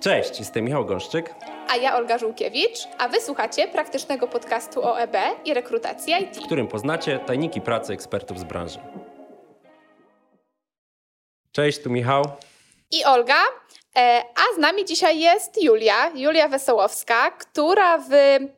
Cześć, 0.00 0.38
jestem 0.38 0.64
Michał 0.64 0.84
Gąszczyk. 0.84 1.34
A 1.68 1.76
ja 1.76 1.96
Olga 1.96 2.18
Żółkiewicz, 2.18 2.78
a 2.98 3.08
wysłuchacie 3.08 3.68
praktycznego 3.68 4.28
podcastu 4.28 4.84
o 4.84 5.00
EB 5.00 5.16
i 5.44 5.54
rekrutacji 5.54 6.14
IT. 6.22 6.36
W 6.36 6.46
którym 6.46 6.68
poznacie 6.68 7.18
tajniki 7.18 7.60
pracy 7.60 7.92
ekspertów 7.92 8.38
z 8.38 8.44
branży. 8.44 8.78
Cześć, 11.52 11.82
tu 11.82 11.90
Michał. 11.90 12.24
I 12.90 13.04
Olga. 13.04 13.42
E, 13.96 14.22
a 14.34 14.54
z 14.54 14.58
nami 14.58 14.84
dzisiaj 14.84 15.18
jest 15.20 15.62
Julia, 15.62 16.10
Julia 16.14 16.48
Wesołowska, 16.48 17.30
która 17.30 17.98
w 17.98 18.10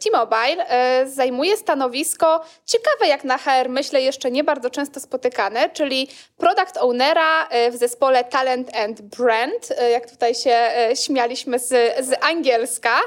T-Mobile 0.04 0.68
e, 0.68 1.06
zajmuje 1.06 1.56
stanowisko 1.56 2.44
ciekawe 2.66 3.06
jak 3.06 3.24
na 3.24 3.38
HR, 3.38 3.68
myślę 3.68 4.02
jeszcze 4.02 4.30
nie 4.30 4.44
bardzo 4.44 4.70
często 4.70 5.00
spotykane, 5.00 5.70
czyli 5.70 6.08
product 6.36 6.76
ownera 6.76 7.48
e, 7.48 7.70
w 7.70 7.76
zespole 7.76 8.24
Talent 8.24 8.76
and 8.76 9.02
Brand, 9.02 9.68
jak 9.92 10.10
tutaj 10.10 10.34
się 10.34 10.70
śmialiśmy 10.94 11.58
z, 11.58 11.68
z 12.06 12.24
angielska. 12.24 13.00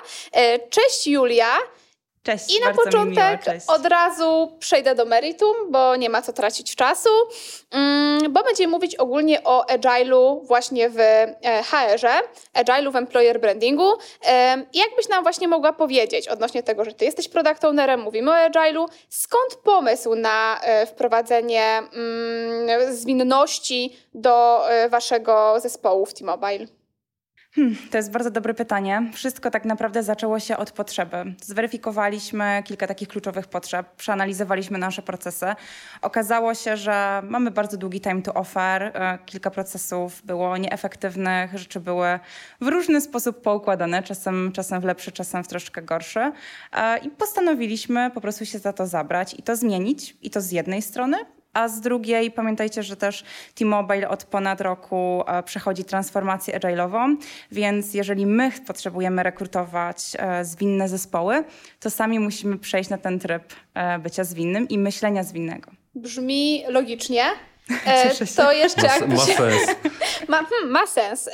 Cześć 0.70 1.08
Julia. 1.08 1.58
Cześć, 2.24 2.58
I 2.58 2.62
na 2.62 2.74
początek 2.74 3.42
od 3.68 3.86
razu 3.86 4.58
przejdę 4.60 4.96
do 4.96 5.06
meritum, 5.06 5.56
bo 5.70 5.96
nie 5.96 6.10
ma 6.10 6.22
co 6.22 6.34
tracić 6.34 6.76
czasu, 6.76 7.10
mm, 7.72 8.34
bo 8.34 8.44
będziemy 8.44 8.72
mówić 8.72 8.96
ogólnie 8.96 9.44
o 9.44 9.66
agile'u 9.70 10.46
właśnie 10.46 10.90
w 10.90 11.00
e, 11.00 11.64
HR-ze, 11.64 12.22
agile'u 12.54 12.92
w 12.92 12.96
employer 12.96 13.40
brandingu. 13.42 13.92
I 14.74 14.78
jakbyś 14.78 15.10
nam 15.10 15.24
właśnie 15.24 15.48
mogła 15.48 15.74
powiedzieć 15.74 16.28
odnośnie 16.28 16.64
tego, 16.64 16.86
że 16.86 16.92
ty 16.92 17.06
jesteś 17.06 17.30
product 17.30 17.66
ownerem, 17.66 18.02
mówimy 18.02 18.32
o 18.32 18.34
agile'u, 18.34 18.86
skąd 19.10 19.56
pomysł 19.56 20.16
na 20.16 20.60
e, 20.62 20.86
wprowadzenie 20.86 21.82
mm, 21.94 22.96
zwinności 22.96 23.98
do 24.14 24.70
e, 24.70 24.90
waszego 24.90 25.60
zespołu 25.60 26.06
w 26.06 26.14
T-Mobile? 26.14 26.83
Hmm, 27.56 27.76
to 27.92 27.98
jest 27.98 28.12
bardzo 28.12 28.32
dobre 28.32 28.54
pytanie. 28.54 29.12
Wszystko 29.14 29.52
tak 29.52 29.66
naprawdę 29.66 30.04
zaczęło 30.04 30.40
się 30.40 30.58
od 30.58 30.72
potrzeby. 30.72 31.18
Zweryfikowaliśmy 31.42 32.64
kilka 32.66 32.88
takich 32.88 33.08
kluczowych 33.08 33.48
potrzeb, 33.48 33.96
przeanalizowaliśmy 33.96 34.78
nasze 34.78 35.02
procesy. 35.02 35.46
Okazało 36.02 36.54
się, 36.54 36.78
że 36.78 37.22
mamy 37.30 37.52
bardzo 37.52 37.78
długi 37.78 38.02
time 38.02 38.22
to 38.22 38.34
offer, 38.34 38.84
e, 38.84 39.20
kilka 39.26 39.52
procesów 39.52 40.22
było 40.26 40.58
nieefektywnych, 40.58 41.58
rzeczy 41.58 41.80
były 41.80 42.20
w 42.62 42.68
różny 42.68 43.02
sposób 43.02 43.42
poukładane, 43.42 44.04
czasem, 44.04 44.52
czasem 44.52 44.82
w 44.82 44.84
lepszy, 44.84 45.12
czasem 45.12 45.44
w 45.44 45.48
troszkę 45.48 45.82
gorszy. 45.82 46.32
E, 46.72 46.98
I 46.98 47.10
postanowiliśmy 47.10 48.12
po 48.14 48.22
prostu 48.22 48.46
się 48.46 48.60
za 48.60 48.74
to 48.74 48.88
zabrać 48.88 49.34
i 49.34 49.44
to 49.44 49.56
zmienić, 49.56 50.18
i 50.22 50.30
to 50.30 50.42
z 50.42 50.52
jednej 50.52 50.82
strony, 50.82 51.18
a 51.54 51.68
z 51.68 51.82
drugiej 51.82 52.32
pamiętajcie, 52.32 52.84
że 52.84 52.96
też 52.96 53.24
T-Mobile 53.56 54.10
od 54.10 54.24
ponad 54.24 54.62
roku 54.62 55.24
e, 55.28 55.44
przechodzi 55.44 55.86
transformację 55.86 56.60
agile'ową, 56.60 57.16
więc 57.52 57.94
jeżeli 57.94 58.26
my 58.26 58.52
potrzebujemy 58.68 59.24
rekrutować 59.24 59.98
e, 60.18 60.46
zwinne 60.46 60.90
zespoły, 60.90 61.44
to 61.80 61.90
sami 61.90 62.20
musimy 62.20 62.58
przejść 62.58 62.90
na 62.90 62.98
ten 62.98 63.20
tryb 63.20 63.54
e, 63.74 64.00
bycia 64.00 64.24
zwinnym 64.24 64.68
i 64.68 64.78
myślenia 64.78 65.24
zwinnego. 65.24 65.72
Brzmi 65.96 66.64
logicznie. 66.68 67.24
to 68.36 68.52
jeszcze 68.52 68.88
ma, 68.88 68.96
jakbyś... 68.96 69.20
ma 69.20 69.26
sens. 69.26 69.76
ma, 70.30 70.38
hmm, 70.38 70.72
ma 70.72 70.88
sens. 70.88 71.30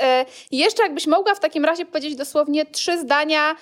jeszcze 0.51 0.83
jakbyś 0.83 1.07
mogła 1.07 1.35
w 1.35 1.39
takim 1.39 1.65
razie 1.65 1.85
powiedzieć 1.85 2.15
dosłownie 2.15 2.65
trzy 2.65 2.99
zdania 2.99 3.55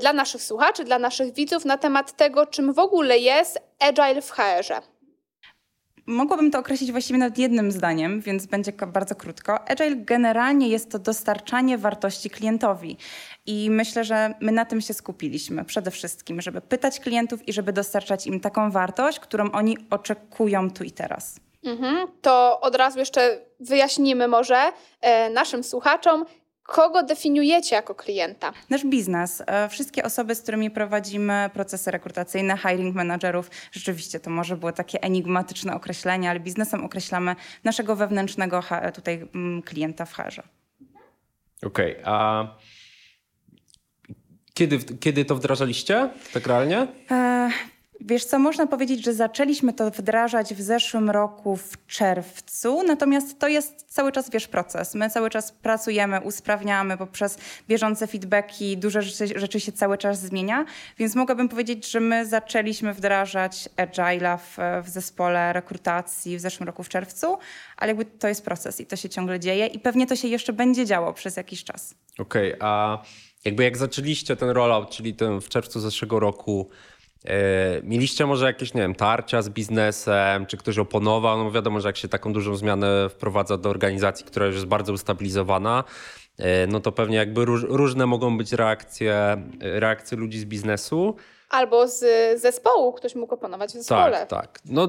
dla 0.00 0.12
naszych 0.12 0.42
słuchaczy, 0.42 0.84
dla 0.84 0.98
naszych 0.98 1.34
widzów 1.34 1.64
na 1.64 1.78
temat 1.78 2.16
tego, 2.16 2.46
czym 2.46 2.72
w 2.72 2.78
ogóle 2.78 3.18
jest 3.18 3.58
agile 3.78 4.22
w 4.22 4.30
HR-ze. 4.30 4.80
Mogłabym 6.08 6.50
to 6.50 6.58
określić 6.58 6.92
właściwie 6.92 7.18
nawet 7.18 7.38
jednym 7.38 7.72
zdaniem, 7.72 8.20
więc 8.20 8.46
będzie 8.46 8.72
bardzo 8.72 9.14
krótko. 9.14 9.68
Agile 9.68 9.96
generalnie 9.96 10.68
jest 10.68 10.90
to 10.90 10.98
dostarczanie 10.98 11.78
wartości 11.78 12.30
klientowi. 12.30 12.96
I 13.46 13.70
myślę, 13.70 14.04
że 14.04 14.34
my 14.40 14.52
na 14.52 14.64
tym 14.64 14.80
się 14.80 14.94
skupiliśmy 14.94 15.64
przede 15.64 15.90
wszystkim, 15.90 16.40
żeby 16.40 16.60
pytać 16.60 17.00
klientów 17.00 17.48
i 17.48 17.52
żeby 17.52 17.72
dostarczać 17.72 18.26
im 18.26 18.40
taką 18.40 18.70
wartość, 18.70 19.20
którą 19.20 19.50
oni 19.50 19.78
oczekują 19.90 20.70
tu 20.70 20.84
i 20.84 20.90
teraz. 20.90 21.40
Mhm. 21.64 22.08
To 22.22 22.60
od 22.60 22.74
razu 22.74 22.98
jeszcze 22.98 23.40
wyjaśnimy 23.60 24.28
może 24.28 24.72
e, 25.00 25.30
naszym 25.30 25.64
słuchaczom, 25.64 26.24
Kogo 26.68 27.02
definiujecie 27.02 27.76
jako 27.76 27.94
klienta? 27.94 28.52
Nasz 28.70 28.84
biznes. 28.84 29.42
E, 29.46 29.68
wszystkie 29.68 30.04
osoby, 30.04 30.34
z 30.34 30.42
którymi 30.42 30.70
prowadzimy 30.70 31.50
procesy 31.52 31.90
rekrutacyjne, 31.90 32.56
hiring 32.58 32.96
managerów, 32.96 33.50
rzeczywiście 33.72 34.20
to 34.20 34.30
może 34.30 34.56
było 34.56 34.72
takie 34.72 35.02
enigmatyczne 35.02 35.74
określenie, 35.74 36.30
ale 36.30 36.40
biznesem 36.40 36.84
określamy 36.84 37.36
naszego 37.64 37.96
wewnętrznego 37.96 38.62
tutaj 38.94 39.28
mm, 39.34 39.62
klienta 39.62 40.04
w 40.04 40.12
HR. 40.12 40.42
Okej, 41.62 41.92
okay, 41.92 42.02
a 42.04 42.46
kiedy, 44.54 44.78
kiedy 44.78 45.24
to 45.24 45.36
wdrażaliście 45.36 46.10
tak 46.32 46.46
realnie? 46.46 46.86
E 47.10 47.50
Wiesz 48.00 48.24
co, 48.24 48.38
można 48.38 48.66
powiedzieć, 48.66 49.04
że 49.04 49.14
zaczęliśmy 49.14 49.72
to 49.72 49.90
wdrażać 49.90 50.54
w 50.54 50.60
zeszłym 50.60 51.10
roku 51.10 51.56
w 51.56 51.86
czerwcu, 51.86 52.82
natomiast 52.82 53.38
to 53.38 53.48
jest 53.48 53.84
cały 53.88 54.12
czas, 54.12 54.30
wiesz, 54.30 54.48
proces. 54.48 54.94
My 54.94 55.10
cały 55.10 55.30
czas 55.30 55.52
pracujemy, 55.52 56.20
usprawniamy 56.20 56.96
poprzez 56.96 57.38
bieżące 57.68 58.06
feedbacki, 58.06 58.76
dużo 58.76 59.02
rzeczy, 59.02 59.38
rzeczy 59.40 59.60
się 59.60 59.72
cały 59.72 59.98
czas 59.98 60.20
zmienia, 60.20 60.64
więc 60.98 61.14
mogłabym 61.14 61.48
powiedzieć, 61.48 61.90
że 61.90 62.00
my 62.00 62.26
zaczęliśmy 62.26 62.94
wdrażać 62.94 63.68
Agile'a 63.76 64.38
w, 64.38 64.58
w 64.86 64.88
zespole 64.88 65.52
rekrutacji 65.52 66.36
w 66.36 66.40
zeszłym 66.40 66.66
roku 66.66 66.82
w 66.82 66.88
czerwcu, 66.88 67.38
ale 67.76 67.90
jakby 67.90 68.04
to 68.04 68.28
jest 68.28 68.44
proces 68.44 68.80
i 68.80 68.86
to 68.86 68.96
się 68.96 69.08
ciągle 69.08 69.40
dzieje 69.40 69.66
i 69.66 69.78
pewnie 69.78 70.06
to 70.06 70.16
się 70.16 70.28
jeszcze 70.28 70.52
będzie 70.52 70.86
działo 70.86 71.12
przez 71.12 71.36
jakiś 71.36 71.64
czas. 71.64 71.94
Okej, 72.18 72.54
okay, 72.54 72.68
a 72.68 73.02
jakby 73.44 73.64
jak 73.64 73.76
zaczęliście 73.76 74.36
ten 74.36 74.48
rollout, 74.48 74.90
czyli 74.90 75.14
ten 75.14 75.40
w 75.40 75.48
czerwcu 75.48 75.80
zeszłego 75.80 76.20
roku, 76.20 76.70
mieliście 77.82 78.26
może 78.26 78.46
jakieś, 78.46 78.74
nie 78.74 78.80
wiem, 78.80 78.94
tarcia 78.94 79.42
z 79.42 79.48
biznesem, 79.48 80.46
czy 80.46 80.56
ktoś 80.56 80.78
oponował? 80.78 81.44
No 81.44 81.50
wiadomo, 81.50 81.80
że 81.80 81.88
jak 81.88 81.96
się 81.96 82.08
taką 82.08 82.32
dużą 82.32 82.56
zmianę 82.56 83.08
wprowadza 83.08 83.56
do 83.56 83.70
organizacji, 83.70 84.26
która 84.26 84.46
już 84.46 84.54
jest 84.54 84.66
bardzo 84.66 84.92
ustabilizowana, 84.92 85.84
e, 86.38 86.66
no 86.66 86.80
to 86.80 86.92
pewnie 86.92 87.16
jakby 87.16 87.44
róż, 87.44 87.62
różne 87.68 88.06
mogą 88.06 88.38
być 88.38 88.52
reakcje, 88.52 89.42
reakcje 89.60 90.18
ludzi 90.18 90.38
z 90.38 90.44
biznesu 90.44 91.16
albo 91.50 91.88
z 91.88 92.04
zespołu 92.40 92.92
ktoś 92.92 93.14
mógł 93.14 93.34
oponować 93.34 93.70
w 93.70 93.72
zespole. 93.72 94.26
Tak, 94.26 94.28
tak. 94.28 94.58
No, 94.64 94.88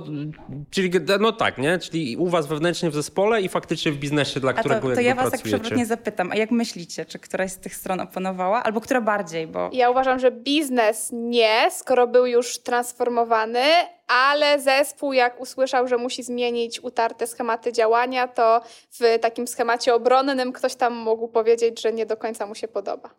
czyli, 0.71 0.91
no 1.19 1.31
tak, 1.31 1.57
nie? 1.57 1.79
Czyli 1.79 2.17
u 2.17 2.27
was 2.27 2.47
wewnętrznie 2.47 2.89
w 2.89 2.93
zespole 2.93 3.41
i 3.41 3.49
faktycznie 3.49 3.91
w 3.91 3.97
biznesie, 3.97 4.39
dla 4.39 4.53
którego 4.53 4.89
to, 4.89 4.95
to 4.95 5.01
ja 5.01 5.15
was 5.15 5.31
tak 5.31 5.41
przewrotnie 5.41 5.85
zapytam, 5.85 6.31
a 6.31 6.35
jak 6.35 6.51
myślicie, 6.51 7.05
czy 7.05 7.19
któraś 7.19 7.51
z 7.51 7.57
tych 7.57 7.75
stron 7.75 7.99
oponowała, 7.99 8.63
albo 8.63 8.81
która 8.81 9.01
bardziej? 9.01 9.47
Bo... 9.47 9.69
Ja 9.73 9.89
uważam, 9.89 10.19
że 10.19 10.31
biznes 10.31 11.09
nie, 11.13 11.67
skoro 11.71 12.07
był 12.07 12.25
już 12.25 12.59
transformowany, 12.59 13.63
ale 14.07 14.59
zespół 14.59 15.13
jak 15.13 15.41
usłyszał, 15.41 15.87
że 15.87 15.97
musi 15.97 16.23
zmienić 16.23 16.79
utarte 16.79 17.27
schematy 17.27 17.73
działania, 17.73 18.27
to 18.27 18.61
w 18.91 19.19
takim 19.21 19.47
schemacie 19.47 19.95
obronnym 19.95 20.51
ktoś 20.51 20.75
tam 20.75 20.95
mógł 20.95 21.27
powiedzieć, 21.27 21.81
że 21.81 21.93
nie 21.93 22.05
do 22.05 22.17
końca 22.17 22.45
mu 22.45 22.55
się 22.55 22.67
podoba. 22.67 23.09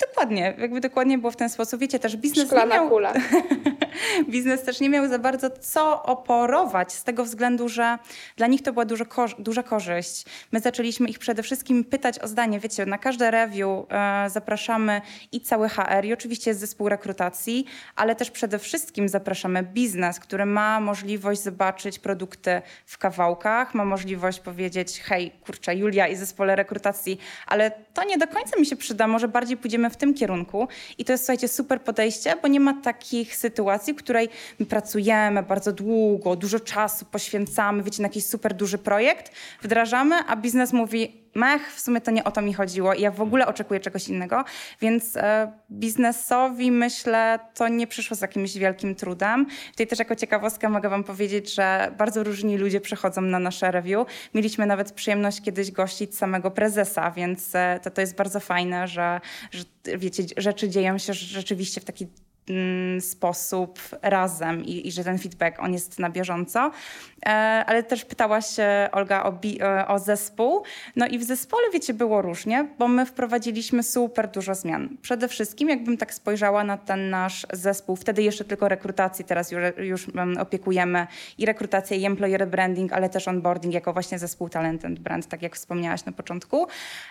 Dokładnie, 0.00 0.54
jakby 0.58 0.80
dokładnie 0.80 1.18
było 1.18 1.30
w 1.30 1.36
ten 1.36 1.48
sposób. 1.48 1.80
Wiecie, 1.80 1.98
też 1.98 2.16
biznes 2.16 2.46
Szklana 2.46 2.74
nie 2.74 2.80
miał... 2.80 2.88
kula. 2.88 3.12
biznes 4.28 4.62
też 4.62 4.80
nie 4.80 4.90
miał 4.90 5.08
za 5.08 5.18
bardzo 5.18 5.50
co 5.50 6.02
oporować 6.02 6.92
z 6.92 7.04
tego 7.04 7.24
względu, 7.24 7.68
że 7.68 7.98
dla 8.36 8.46
nich 8.46 8.62
to 8.62 8.72
była 8.72 8.84
dużo 8.84 9.04
duża 9.38 9.62
korzyść. 9.62 10.24
My 10.52 10.60
zaczęliśmy 10.60 11.08
ich 11.08 11.18
przede 11.18 11.42
wszystkim 11.42 11.84
pytać 11.84 12.18
o 12.18 12.28
zdanie. 12.28 12.60
Wiecie, 12.60 12.86
na 12.86 12.98
każde 12.98 13.30
review 13.30 13.68
e, 13.90 14.30
zapraszamy 14.30 15.00
i 15.32 15.40
cały 15.40 15.68
HR 15.68 16.04
i 16.04 16.12
oczywiście 16.12 16.50
jest 16.50 16.60
zespół 16.60 16.88
rekrutacji, 16.88 17.66
ale 17.96 18.16
też 18.16 18.30
przede 18.30 18.58
wszystkim 18.58 19.08
zapraszamy 19.08 19.62
biznes, 19.62 20.20
który 20.20 20.46
ma 20.46 20.80
możliwość 20.80 21.42
zobaczyć 21.42 21.98
produkty 21.98 22.62
w 22.86 22.98
kawałkach, 22.98 23.74
ma 23.74 23.84
możliwość 23.84 24.40
powiedzieć 24.40 25.00
hej, 25.00 25.30
kurczę, 25.30 25.76
Julia 25.76 26.08
i 26.08 26.16
zespole 26.16 26.56
rekrutacji, 26.56 27.18
ale 27.46 27.70
to 27.94 28.04
nie 28.04 28.18
do 28.18 28.26
końca 28.26 28.60
mi 28.60 28.66
się 28.66 28.76
przyda, 28.76 29.06
może 29.06 29.28
bardziej 29.28 29.56
pójdziemy 29.56 29.85
w 29.90 29.96
tym 29.96 30.14
kierunku. 30.14 30.68
I 30.98 31.04
to 31.04 31.12
jest, 31.12 31.24
słuchajcie, 31.24 31.48
super 31.48 31.82
podejście, 31.82 32.34
bo 32.42 32.48
nie 32.48 32.60
ma 32.60 32.74
takich 32.82 33.36
sytuacji, 33.36 33.92
w 33.92 33.96
której 33.96 34.28
my 34.58 34.66
pracujemy 34.66 35.42
bardzo 35.42 35.72
długo, 35.72 36.36
dużo 36.36 36.60
czasu 36.60 37.04
poświęcamy, 37.04 37.82
wiecie, 37.82 38.02
na 38.02 38.08
jakiś 38.08 38.26
super 38.26 38.54
duży 38.54 38.78
projekt, 38.78 39.32
wdrażamy, 39.62 40.16
a 40.26 40.36
biznes 40.36 40.72
mówi, 40.72 41.25
mech, 41.36 41.72
w 41.72 41.80
sumie 41.80 42.00
to 42.00 42.10
nie 42.10 42.24
o 42.24 42.30
to 42.30 42.42
mi 42.42 42.54
chodziło 42.54 42.94
ja 42.94 43.10
w 43.10 43.20
ogóle 43.20 43.46
oczekuję 43.46 43.80
czegoś 43.80 44.08
innego, 44.08 44.44
więc 44.80 45.16
e, 45.16 45.52
biznesowi 45.70 46.70
myślę, 46.70 47.38
to 47.54 47.68
nie 47.68 47.86
przyszło 47.86 48.16
z 48.16 48.20
jakimś 48.20 48.58
wielkim 48.58 48.94
trudem. 48.94 49.46
Tutaj 49.70 49.86
też 49.86 49.98
jako 49.98 50.16
ciekawostkę 50.16 50.68
mogę 50.68 50.88
wam 50.88 51.04
powiedzieć, 51.04 51.54
że 51.54 51.92
bardzo 51.98 52.22
różni 52.22 52.58
ludzie 52.58 52.80
przychodzą 52.80 53.20
na 53.20 53.38
nasze 53.38 53.70
review. 53.70 54.06
Mieliśmy 54.34 54.66
nawet 54.66 54.92
przyjemność 54.92 55.40
kiedyś 55.40 55.70
gościć 55.70 56.16
samego 56.16 56.50
prezesa, 56.50 57.10
więc 57.10 57.54
e, 57.54 57.80
to, 57.82 57.90
to 57.90 58.00
jest 58.00 58.16
bardzo 58.16 58.40
fajne, 58.40 58.88
że, 58.88 59.20
że 59.50 59.64
wiecie, 59.98 60.22
rzeczy 60.36 60.68
dzieją 60.68 60.98
się 60.98 61.14
rzeczywiście 61.14 61.80
w 61.80 61.84
taki 61.84 62.06
sposób 63.00 63.80
razem 64.02 64.64
i, 64.64 64.88
i, 64.88 64.92
że 64.92 65.04
ten 65.04 65.18
feedback 65.18 65.62
on 65.62 65.72
jest 65.72 65.98
na 65.98 66.10
bieżąco. 66.10 66.70
E, 67.26 67.28
ale 67.66 67.82
też 67.82 68.04
pytałaś 68.04 68.46
Olga 68.92 69.22
o, 69.22 69.32
bi, 69.32 69.62
e, 69.62 69.88
o 69.88 69.98
zespół. 69.98 70.62
No 70.96 71.06
i 71.06 71.18
w 71.18 71.24
zespole 71.24 71.62
wiecie 71.72 71.94
było 71.94 72.22
różnie, 72.22 72.68
bo 72.78 72.88
my 72.88 73.06
wprowadziliśmy 73.06 73.82
super 73.82 74.30
dużo 74.30 74.54
zmian. 74.54 74.96
Przede 75.02 75.28
wszystkim 75.28 75.68
jakbym 75.68 75.96
tak 75.96 76.14
spojrzała 76.14 76.64
na 76.64 76.76
ten 76.76 77.10
nasz 77.10 77.46
zespół, 77.52 77.96
wtedy 77.96 78.22
jeszcze 78.22 78.44
tylko 78.44 78.68
rekrutację, 78.68 79.24
teraz 79.24 79.52
już, 79.52 79.62
już 79.78 80.06
opiekujemy 80.40 81.06
i 81.38 81.46
rekrutację 81.46 81.96
i 81.96 82.04
employer 82.04 82.48
branding, 82.48 82.92
ale 82.92 83.08
też 83.08 83.28
onboarding 83.28 83.74
jako 83.74 83.92
właśnie 83.92 84.18
zespół 84.18 84.48
talent 84.48 84.84
and 84.84 84.98
brand, 84.98 85.26
tak 85.26 85.42
jak 85.42 85.56
wspomniałaś 85.56 86.04
na 86.04 86.12
początku, 86.12 86.66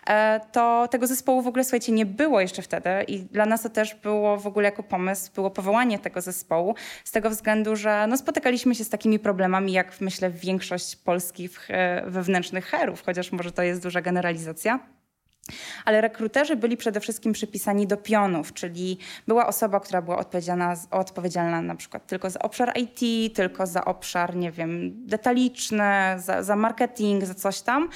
e, 0.07 0.41
to 0.51 0.87
tego 0.91 1.07
zespołu 1.07 1.41
w 1.41 1.47
ogóle 1.47 1.63
słuchajcie 1.63 1.91
nie 1.91 2.05
było 2.05 2.41
jeszcze 2.41 2.61
wtedy 2.61 2.89
i 3.07 3.19
dla 3.19 3.45
nas 3.45 3.61
to 3.61 3.69
też 3.69 3.95
było 3.95 4.37
w 4.37 4.47
ogóle 4.47 4.65
jako 4.65 4.83
pomysł, 4.83 5.24
było 5.29 5.51
powołanie 5.51 5.99
tego 5.99 6.21
zespołu 6.21 6.75
z 7.03 7.11
tego 7.11 7.29
względu, 7.29 7.75
że 7.75 8.07
no, 8.07 8.17
spotykaliśmy 8.17 8.75
się 8.75 8.83
z 8.83 8.89
takimi 8.89 9.19
problemami, 9.19 9.71
jak 9.71 10.01
myślę 10.01 10.29
większość 10.29 10.95
polskich 10.95 11.71
e, 11.71 12.03
wewnętrznych 12.07 12.65
herów, 12.65 13.03
chociaż 13.05 13.31
może 13.31 13.51
to 13.51 13.63
jest 13.63 13.83
duża 13.83 14.01
generalizacja. 14.01 14.79
Ale 15.85 16.01
rekruterzy 16.01 16.55
byli 16.55 16.77
przede 16.77 16.99
wszystkim 16.99 17.33
przypisani 17.33 17.87
do 17.87 17.97
pionów, 17.97 18.53
czyli 18.53 18.97
była 19.27 19.47
osoba, 19.47 19.79
która 19.79 20.01
była 20.01 20.17
odpowiedzialna, 20.17 20.75
odpowiedzialna 20.91 21.61
na 21.61 21.75
przykład 21.75 22.07
tylko 22.07 22.29
za 22.29 22.39
obszar 22.39 22.73
IT, 22.77 23.35
tylko 23.35 23.67
za 23.67 23.85
obszar, 23.85 24.35
nie 24.35 24.51
wiem, 24.51 24.91
detaliczny, 25.05 25.83
za, 26.17 26.43
za 26.43 26.55
marketing, 26.55 27.25
za 27.25 27.33
coś 27.33 27.61
tam. 27.61 27.89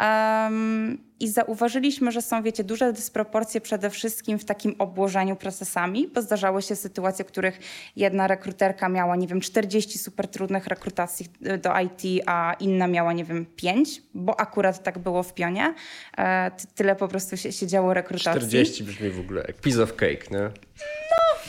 Um, 0.00 0.98
I 1.20 1.28
zauważyliśmy, 1.28 2.12
że 2.12 2.22
są, 2.22 2.42
wiecie, 2.42 2.64
duże 2.64 2.92
dysproporcje 2.92 3.60
przede 3.60 3.90
wszystkim 3.90 4.38
w 4.38 4.44
takim 4.44 4.74
obłożeniu 4.78 5.36
procesami, 5.36 6.08
bo 6.14 6.22
zdarzały 6.22 6.62
się 6.62 6.76
sytuacje, 6.76 7.24
w 7.24 7.28
których 7.28 7.58
jedna 7.96 8.26
rekruterka 8.26 8.88
miała, 8.88 9.16
nie 9.16 9.26
wiem, 9.26 9.40
40 9.40 9.98
super 9.98 10.28
trudnych 10.28 10.66
rekrutacji 10.66 11.26
do 11.58 11.70
IT, 11.80 12.22
a 12.26 12.56
inna 12.60 12.86
miała, 12.86 13.12
nie 13.12 13.24
wiem, 13.24 13.46
5, 13.56 14.02
bo 14.14 14.40
akurat 14.40 14.82
tak 14.82 14.98
było 14.98 15.22
w 15.22 15.34
pionie. 15.34 15.74
E, 16.18 16.50
tyle 16.74 16.96
po 16.96 17.08
prostu 17.08 17.36
się, 17.36 17.52
się 17.52 17.66
działo 17.66 17.94
rekrutacji. 17.94 18.40
40 18.40 18.84
brzmi 18.84 19.10
w 19.10 19.20
ogóle 19.20 19.44
jak 19.48 19.56
piece 19.56 19.82
of 19.82 19.96
cake, 19.96 20.24
nie? 20.30 20.50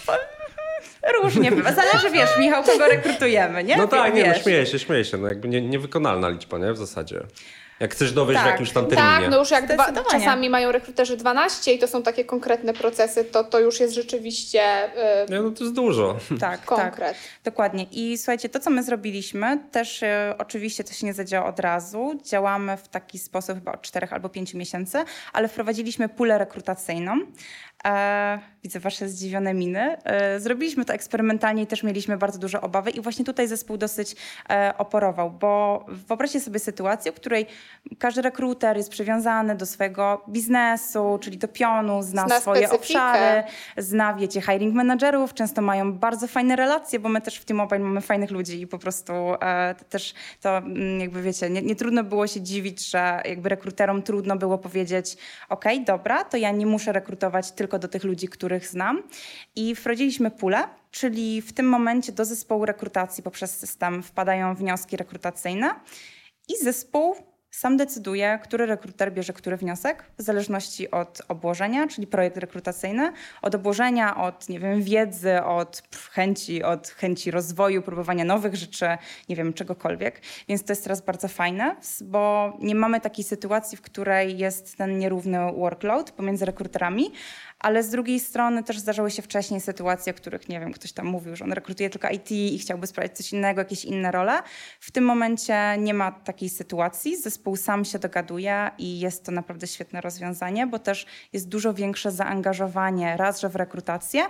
No, 0.10 0.14
Różnie 1.24 1.52
bywa. 1.52 1.74
Zależy, 1.74 2.10
wiesz, 2.12 2.30
Michał, 2.40 2.64
kogo 2.64 2.88
rekrutujemy, 2.88 3.64
nie? 3.64 3.78
No 3.78 3.88
tak, 3.88 4.16
wiesz. 4.16 4.26
nie, 4.26 4.34
no 4.34 4.40
śmieję 4.40 4.66
się, 4.66 4.80
śmieję 4.80 5.06
się. 5.06 5.18
No 5.18 5.28
jakby 5.28 5.48
nie, 5.48 5.62
niewykonalna 5.62 6.30
liczba, 6.30 6.58
nie? 6.58 6.74
W 6.74 6.78
zasadzie. 6.78 7.22
Jak 7.80 7.92
chcesz 7.92 8.12
dowieść 8.12 8.40
tak. 8.40 8.48
w 8.48 8.52
jakimś 8.52 8.72
tam 8.72 8.88
terminie. 8.88 9.22
Tak, 9.22 9.30
no 9.30 9.40
już 9.40 9.52
jak 9.52 9.74
dwa, 9.74 9.92
czasami 10.12 10.50
mają 10.50 10.72
rekruterzy 10.72 11.18
12 11.18 11.74
i 11.74 11.80
to 11.80 11.88
są 11.88 12.04
takie 12.04 12.26
konkretne 12.26 12.74
procesy, 12.74 13.24
to 13.24 13.44
to 13.44 13.60
już 13.60 13.80
jest 13.80 13.94
rzeczywiście 13.94 14.62
yy, 15.30 15.42
no 15.42 15.52
to 15.52 15.64
jest 15.64 15.76
dużo. 15.76 16.18
Tak, 16.30 16.40
tak, 16.40 16.66
konkret. 16.66 16.98
Tak, 16.98 17.16
dokładnie. 17.44 17.86
I 17.92 18.18
słuchajcie, 18.18 18.50
to 18.50 18.60
co 18.60 18.70
my 18.70 18.84
zrobiliśmy, 18.84 19.60
też 19.72 20.02
yy, 20.02 20.08
oczywiście 20.38 20.84
to 20.84 20.94
się 20.94 21.06
nie 21.06 21.14
zadziała 21.14 21.48
od 21.48 21.60
razu. 21.60 22.20
Działamy 22.24 22.78
w 22.78 22.88
taki 22.88 23.20
sposób 23.20 23.56
chyba 23.56 23.72
od 23.72 23.82
4 23.82 24.08
albo 24.12 24.30
5 24.30 24.54
miesięcy, 24.54 25.04
ale 25.34 25.48
wprowadziliśmy 25.48 26.10
pulę 26.10 26.38
rekrutacyjną. 26.38 27.20
E, 27.86 28.40
widzę 28.64 28.80
wasze 28.80 29.10
zdziwione 29.10 29.54
miny. 29.54 29.98
E, 30.04 30.40
zrobiliśmy 30.40 30.86
to 30.86 30.94
eksperymentalnie 30.94 31.64
i 31.64 31.68
też 31.68 31.84
mieliśmy 31.84 32.18
bardzo 32.18 32.40
duże 32.40 32.62
obawy 32.62 32.90
i 32.92 33.02
właśnie 33.02 33.26
tutaj 33.26 33.48
zespół 33.48 33.78
dosyć 33.78 34.16
e, 34.50 34.74
oporował, 34.78 35.32
bo 35.32 35.86
wyobraźcie 35.88 36.40
sobie 36.40 36.60
sytuację, 36.60 37.12
w 37.12 37.16
której 37.16 37.46
każdy 38.00 38.22
rekruter 38.22 38.78
jest 38.78 38.90
przywiązany 38.90 39.56
do 39.56 39.66
swojego 39.66 40.26
biznesu, 40.30 41.20
czyli 41.22 41.38
do 41.38 41.48
pionu, 41.48 42.04
zna, 42.04 42.26
zna 42.28 42.40
swoje 42.40 42.68
specyfikę. 42.68 43.00
obszary, 43.00 43.44
zna, 43.78 44.14
wiecie, 44.14 44.42
hiring 44.42 44.76
managerów, 44.76 45.34
często 45.34 45.62
mają 45.62 45.94
bardzo 45.94 46.28
fajne 46.28 46.56
relacje, 46.56 47.00
bo 47.00 47.10
my 47.10 47.22
też 47.22 47.38
w 47.38 47.46
tym 47.46 47.58
mobile 47.58 47.80
mamy 47.80 48.02
fajnych 48.02 48.32
ludzi 48.32 48.62
i 48.62 48.68
po 48.68 48.80
prostu 48.80 49.14
e, 49.14 49.76
też 49.90 50.14
to 50.42 50.58
mm, 50.58 51.00
jakby 51.00 51.22
wiecie, 51.22 51.50
nie, 51.50 51.62
nie, 51.62 51.76
trudno 51.76 52.04
było 52.04 52.28
się 52.28 52.42
dziwić, 52.42 52.90
że 52.90 53.22
jakby 53.26 53.50
rekruterom 53.50 54.02
trudno 54.02 54.36
było 54.36 54.58
powiedzieć, 54.58 55.18
ok, 55.50 55.66
dobra, 55.86 56.24
to 56.24 56.38
ja 56.38 56.52
nie 56.52 56.66
muszę 56.66 56.92
rekrutować 56.92 57.52
tylko 57.52 57.75
do 57.80 57.88
tych 57.88 58.04
ludzi, 58.04 58.28
których 58.28 58.68
znam 58.68 59.04
i 59.56 59.76
wprowadziliśmy 59.76 60.32
pulę, 60.32 60.64
czyli 60.92 61.42
w 61.42 61.54
tym 61.54 61.70
momencie 61.70 62.12
do 62.12 62.26
zespołu 62.26 62.66
rekrutacji 62.66 63.24
poprzez 63.24 63.58
system 63.58 64.04
wpadają 64.04 64.56
wnioski 64.56 64.98
rekrutacyjne 64.98 65.76
i 66.48 66.64
zespół 66.64 67.16
sam 67.56 67.78
decyduje, 67.78 68.40
który 68.44 68.66
rekruter 68.66 69.14
bierze 69.14 69.34
który 69.34 69.58
wniosek, 69.58 70.04
w 70.18 70.22
zależności 70.22 70.92
od 70.92 71.22
obłożenia, 71.28 71.88
czyli 71.88 72.08
projekt 72.08 72.38
rekrutacyjny, 72.38 73.12
od 73.42 73.56
obłożenia, 73.56 74.18
od 74.18 74.50
nie 74.50 74.60
wiem, 74.60 74.84
wiedzy, 74.84 75.44
od 75.44 75.84
chęci, 76.12 76.64
od 76.64 76.88
chęci 76.88 77.32
rozwoju, 77.32 77.82
próbowania 77.82 78.26
nowych 78.26 78.56
rzeczy, 78.56 78.86
nie 79.30 79.36
wiem, 79.36 79.54
czegokolwiek. 79.54 80.22
Więc 80.48 80.64
to 80.64 80.72
jest 80.72 80.84
teraz 80.84 81.02
bardzo 81.02 81.28
fajne, 81.28 81.76
bo 82.02 82.54
nie 82.60 82.76
mamy 82.76 83.02
takiej 83.02 83.26
sytuacji, 83.26 83.78
w 83.78 83.82
której 83.82 84.38
jest 84.38 84.78
ten 84.78 85.00
nierówny 85.00 85.40
workload 85.52 86.12
pomiędzy 86.12 86.46
rekruterami, 86.46 87.12
ale 87.60 87.84
z 87.84 87.90
drugiej 87.90 88.20
strony 88.20 88.64
też 88.64 88.80
zdarzały 88.80 89.12
się 89.12 89.22
wcześniej 89.22 89.62
sytuacje, 89.62 90.14
w 90.14 90.16
których, 90.16 90.50
nie 90.50 90.60
wiem, 90.60 90.74
ktoś 90.74 90.92
tam 90.92 91.06
mówił, 91.06 91.36
że 91.36 91.46
on 91.46 91.52
rekrutuje 91.52 91.90
tylko 91.90 92.10
IT 92.10 92.32
i 92.32 92.60
chciałby 92.60 92.88
sprawdzić 92.88 93.18
coś 93.18 93.34
innego, 93.34 93.62
jakieś 93.62 93.86
inne 93.86 94.12
role. 94.12 94.42
W 94.80 94.92
tym 94.92 95.04
momencie 95.04 95.78
nie 95.78 95.94
ma 95.94 96.12
takiej 96.12 96.50
sytuacji. 96.50 97.18
Zespół 97.18 97.56
sam 97.56 97.86
się 97.86 98.00
dogaduje 98.00 98.72
i 98.78 99.00
jest 99.00 99.26
to 99.26 99.32
naprawdę 99.32 99.68
świetne 99.68 100.02
rozwiązanie, 100.02 100.68
bo 100.68 100.80
też 100.80 101.06
jest 101.34 101.50
dużo 101.50 101.74
większe 101.74 102.12
zaangażowanie 102.12 103.18
raz, 103.18 103.40
że 103.40 103.50
w 103.50 103.56
rekrutację, 103.56 104.26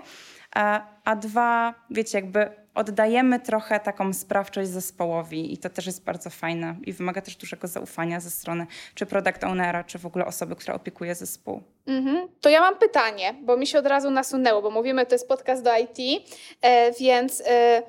a 1.04 1.16
dwa, 1.16 1.74
wiecie, 1.90 2.18
jakby 2.18 2.65
oddajemy 2.76 3.40
trochę 3.40 3.80
taką 3.80 4.14
sprawczość 4.14 4.70
zespołowi 4.70 5.54
i 5.54 5.58
to 5.58 5.70
też 5.70 5.86
jest 5.86 6.04
bardzo 6.04 6.30
fajne 6.30 6.76
i 6.84 6.94
wymaga 6.94 7.22
też 7.22 7.36
dużego 7.36 7.68
zaufania 7.68 8.20
ze 8.20 8.30
strony 8.30 8.68
czy 8.96 9.06
product 9.06 9.44
ownera, 9.44 9.84
czy 9.84 10.00
w 10.00 10.06
ogóle 10.06 10.26
osoby, 10.26 10.56
która 10.56 10.76
opiekuje 10.76 11.16
zespół. 11.16 11.62
Mhm. 11.88 12.28
To 12.42 12.50
ja 12.50 12.60
mam 12.60 12.78
pytanie, 12.78 13.36
bo 13.42 13.58
mi 13.58 13.68
się 13.68 13.80
od 13.80 13.86
razu 13.86 14.12
nasunęło, 14.12 14.62
bo 14.62 14.72
mówimy, 14.72 15.06
to 15.06 15.16
jest 15.16 15.28
podcast 15.28 15.64
do 15.64 15.72
IT, 15.78 16.28
e, 16.62 16.92
więc... 16.92 17.44
E, 17.46 17.84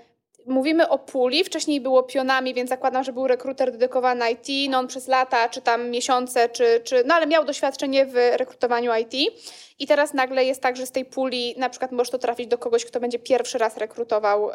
mówimy 0.46 0.88
o 0.88 0.98
puli, 0.98 1.44
wcześniej 1.44 1.80
było 1.80 2.02
pionami, 2.02 2.54
więc 2.54 2.70
zakładam, 2.70 3.04
że 3.04 3.12
był 3.12 3.26
rekruter 3.26 3.72
dedykowany 3.72 4.24
IT, 4.30 4.70
no 4.70 4.78
on 4.78 4.86
przez 4.86 5.08
lata, 5.08 5.48
czy 5.48 5.60
tam 5.62 5.90
miesiące, 5.90 6.48
czy, 6.48 6.80
czy 6.84 7.04
no 7.06 7.14
ale 7.14 7.26
miał 7.26 7.44
doświadczenie 7.44 8.06
w 8.06 8.14
rekrutowaniu 8.14 8.92
IT 9.00 9.32
i 9.78 9.86
teraz 9.86 10.14
nagle 10.14 10.44
jest 10.44 10.62
tak, 10.62 10.76
że 10.76 10.86
z 10.86 10.90
tej 10.90 11.04
puli 11.04 11.54
na 11.58 11.70
przykład 11.70 11.92
możesz 11.92 12.10
to 12.10 12.18
trafić 12.18 12.46
do 12.46 12.58
kogoś, 12.58 12.84
kto 12.84 13.00
będzie 13.00 13.18
pierwszy 13.18 13.58
raz 13.58 13.76
rekrutował 13.76 14.42
um, 14.44 14.52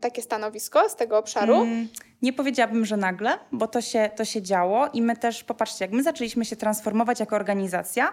takie 0.00 0.22
stanowisko 0.22 0.88
z 0.88 0.96
tego 0.96 1.18
obszaru. 1.18 1.54
Mm, 1.54 1.88
nie 2.22 2.32
powiedziałabym, 2.32 2.84
że 2.84 2.96
nagle, 2.96 3.38
bo 3.52 3.66
to 3.66 3.80
się, 3.80 4.10
to 4.16 4.24
się 4.24 4.42
działo 4.42 4.88
i 4.92 5.02
my 5.02 5.16
też, 5.16 5.44
popatrzcie, 5.44 5.84
jak 5.84 5.92
my 5.92 6.02
zaczęliśmy 6.02 6.44
się 6.44 6.56
transformować 6.56 7.20
jako 7.20 7.36
organizacja, 7.36 8.12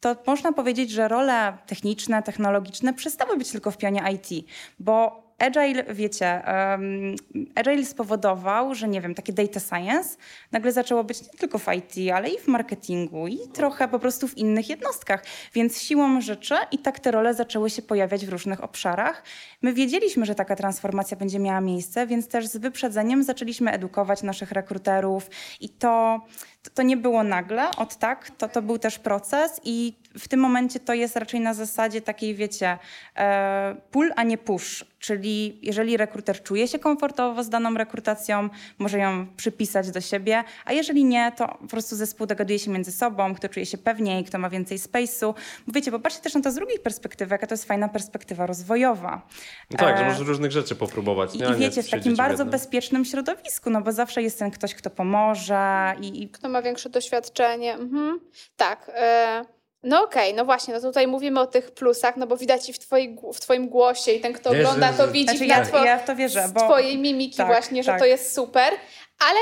to 0.00 0.16
można 0.26 0.52
powiedzieć, 0.52 0.90
że 0.90 1.08
role 1.08 1.56
techniczne, 1.66 2.22
technologiczne 2.22 2.94
przestały 2.94 3.36
być 3.36 3.50
tylko 3.50 3.70
w 3.70 3.76
pionie 3.76 4.02
IT, 4.12 4.46
bo 4.78 5.23
Agile, 5.38 5.84
wiecie, 5.94 6.42
um, 6.46 7.16
Agile 7.54 7.84
spowodował, 7.84 8.74
że 8.74 8.88
nie 8.88 9.00
wiem, 9.00 9.14
takie 9.14 9.32
data 9.32 9.60
science 9.60 10.16
nagle 10.52 10.72
zaczęło 10.72 11.04
być 11.04 11.22
nie 11.22 11.38
tylko 11.38 11.58
w 11.58 11.66
IT, 11.72 12.12
ale 12.14 12.28
i 12.28 12.38
w 12.38 12.48
marketingu 12.48 13.26
i 13.26 13.38
trochę 13.52 13.88
po 13.88 13.98
prostu 13.98 14.28
w 14.28 14.38
innych 14.38 14.68
jednostkach. 14.68 15.24
Więc 15.54 15.82
siłą 15.82 16.20
rzeczy 16.20 16.54
i 16.72 16.78
tak 16.78 17.00
te 17.00 17.10
role 17.10 17.34
zaczęły 17.34 17.70
się 17.70 17.82
pojawiać 17.82 18.26
w 18.26 18.28
różnych 18.28 18.64
obszarach. 18.64 19.22
My 19.62 19.72
wiedzieliśmy, 19.72 20.26
że 20.26 20.34
taka 20.34 20.56
transformacja 20.56 21.16
będzie 21.16 21.38
miała 21.38 21.60
miejsce, 21.60 22.06
więc 22.06 22.28
też 22.28 22.46
z 22.46 22.56
wyprzedzeniem 22.56 23.22
zaczęliśmy 23.22 23.72
edukować 23.72 24.22
naszych 24.22 24.52
rekruterów 24.52 25.30
i 25.60 25.68
to, 25.68 26.20
to, 26.62 26.70
to 26.74 26.82
nie 26.82 26.96
było 26.96 27.24
nagle, 27.24 27.70
od 27.76 27.96
tak, 27.96 28.30
to, 28.30 28.48
to 28.48 28.62
był 28.62 28.78
też 28.78 28.98
proces 28.98 29.60
i 29.64 29.94
w 30.18 30.28
tym 30.28 30.40
momencie 30.40 30.80
to 30.80 30.94
jest 30.94 31.16
raczej 31.16 31.40
na 31.40 31.54
zasadzie 31.54 32.00
takiej, 32.00 32.34
wiecie, 32.34 32.78
e, 33.16 33.76
pull, 33.90 34.12
a 34.16 34.22
nie 34.22 34.38
push. 34.38 34.84
Czyli 34.98 35.58
jeżeli 35.62 35.96
rekruter 35.96 36.42
czuje 36.42 36.68
się 36.68 36.78
komfortowo 36.78 37.44
z 37.44 37.48
daną 37.48 37.74
rekrutacją, 37.74 38.48
może 38.78 38.98
ją 38.98 39.26
przypisać 39.36 39.90
do 39.90 40.00
siebie, 40.00 40.44
a 40.64 40.72
jeżeli 40.72 41.04
nie, 41.04 41.32
to 41.36 41.48
po 41.48 41.66
prostu 41.66 41.96
zespół 41.96 42.26
dogaduje 42.26 42.58
się 42.58 42.70
między 42.70 42.92
sobą, 42.92 43.34
kto 43.34 43.48
czuje 43.48 43.66
się 43.66 43.78
pewniej, 43.78 44.24
kto 44.24 44.38
ma 44.38 44.50
więcej 44.50 44.78
space'u. 44.78 45.34
Bo 45.66 45.72
wiecie, 45.72 45.90
popatrzcie 45.90 46.22
też 46.22 46.34
na 46.34 46.40
to 46.40 46.50
z 46.50 46.54
drugiej 46.54 46.78
perspektywy, 46.78 47.34
jaka 47.34 47.46
to 47.46 47.54
jest 47.54 47.64
fajna 47.64 47.88
perspektywa 47.88 48.46
rozwojowa. 48.46 49.22
No 49.70 49.78
tak, 49.78 49.94
e, 49.94 49.98
że 49.98 50.04
możesz 50.04 50.26
różnych 50.26 50.52
rzeczy 50.52 50.76
popróbować. 50.76 51.34
Nie? 51.34 51.46
I, 51.46 51.54
wiecie, 51.54 51.82
w 51.82 51.90
takim 51.90 52.16
bardzo 52.16 52.44
bezpiecznym 52.44 53.04
środowisku, 53.04 53.70
no 53.70 53.80
bo 53.80 53.92
zawsze 53.92 54.22
jest 54.22 54.38
ten 54.38 54.50
ktoś, 54.50 54.74
kto 54.74 54.90
pomoże. 54.90 55.94
I, 56.00 56.28
Kto 56.28 56.48
ma 56.48 56.62
większe 56.62 56.90
doświadczenie. 56.90 57.74
Mhm. 57.74 58.20
Tak. 58.56 58.90
E 58.94 59.44
no 59.84 60.02
okej, 60.02 60.28
okay, 60.30 60.36
no 60.36 60.44
właśnie, 60.44 60.74
no 60.74 60.80
tutaj 60.80 61.06
mówimy 61.06 61.40
o 61.40 61.46
tych 61.46 61.70
plusach, 61.70 62.16
no 62.16 62.26
bo 62.26 62.36
widać 62.36 62.68
i 62.68 62.72
w, 62.72 62.78
twoi, 62.78 63.16
w 63.34 63.40
twoim 63.40 63.68
głosie 63.68 64.12
i 64.12 64.20
ten, 64.20 64.32
kto 64.32 64.50
ogląda, 64.50 64.92
to 64.92 65.08
widzi 65.08 65.38
znaczy, 65.46 65.46
ja, 65.46 65.84
ja 65.84 65.98
w 65.98 66.04
to 66.04 66.16
wierzę, 66.16 66.48
bo... 66.54 66.60
z 66.60 66.62
twojej 66.62 66.98
mimiki 66.98 67.36
tak, 67.36 67.46
właśnie, 67.46 67.82
że 67.82 67.90
tak. 67.90 68.00
to 68.00 68.06
jest 68.06 68.34
super. 68.34 68.72
Ale 69.18 69.40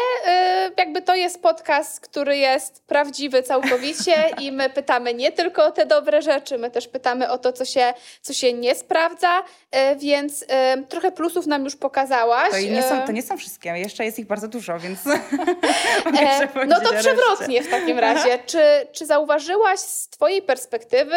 y, 0.69 0.73
jakby 0.77 1.03
to 1.03 1.15
jest 1.15 1.43
podcast, 1.43 2.01
który 2.01 2.37
jest 2.37 2.83
prawdziwy 2.87 3.43
całkowicie 3.43 4.15
i 4.43 4.53
my 4.53 4.71
pytamy 4.71 5.15
nie 5.15 5.33
tylko 5.33 5.65
o 5.65 5.71
te 5.71 5.87
dobre 5.87 6.23
rzeczy, 6.23 6.59
my 6.59 6.71
też 6.71 6.89
pytamy 6.89 7.31
o 7.31 7.39
to, 7.39 7.53
co 7.53 7.65
się, 7.65 7.95
co 8.23 8.33
się 8.33 8.53
nie 8.53 8.75
sprawdza, 8.75 9.41
y, 9.41 9.97
więc 9.97 10.43
y, 10.43 10.47
trochę 10.89 11.13
plusów 11.13 11.47
nam 11.47 11.65
już 11.65 11.77
pokazałaś. 11.77 12.51
To 12.51 12.59
nie, 12.59 12.83
są, 12.83 13.07
to 13.07 13.13
nie 13.13 13.23
są 13.23 13.39
wszystkie, 13.39 13.71
jeszcze 13.71 14.05
jest 14.05 14.19
ich 14.19 14.27
bardzo 14.27 14.49
dużo, 14.49 14.79
więc 14.79 15.01
e, 16.21 16.67
No 16.67 16.81
to 16.81 16.95
przewrotnie 16.95 17.63
w 17.63 17.69
takim 17.69 17.99
razie. 17.99 18.39
Czy, 18.47 18.63
czy 18.93 19.07
zauważyłaś 19.07 19.79
z 19.79 20.09
twojej 20.09 20.43
perspektywy 20.43 21.17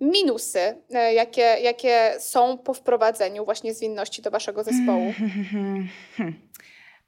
minusy, 0.00 0.76
jakie, 1.14 1.56
jakie 1.62 2.14
są 2.18 2.58
po 2.58 2.74
wprowadzeniu 2.74 3.44
właśnie 3.44 3.74
zwinności 3.74 4.22
do 4.22 4.30
waszego 4.30 4.64
zespołu? 4.64 5.14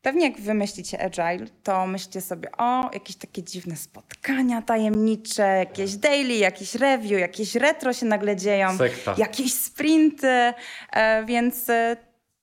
Pewnie 0.07 0.29
jak 0.29 0.41
wymyślicie 0.41 1.03
agile, 1.03 1.47
to 1.63 1.87
myślicie 1.87 2.21
sobie 2.21 2.49
o 2.59 2.91
jakieś 2.93 3.17
takie 3.17 3.43
dziwne 3.43 3.77
spotkania 3.77 4.63
tajemnicze, 4.63 5.43
jakieś 5.43 5.97
daily, 5.97 6.35
jakiś 6.35 6.75
review, 6.75 7.21
jakieś 7.21 7.55
retro 7.55 7.93
się 7.93 8.07
nagle 8.07 8.37
dzieją, 8.37 8.79
Sekta. 8.79 9.15
jakieś 9.19 9.55
sprinty, 9.55 10.53
e, 10.93 11.25
więc 11.25 11.71
e, 11.71 11.97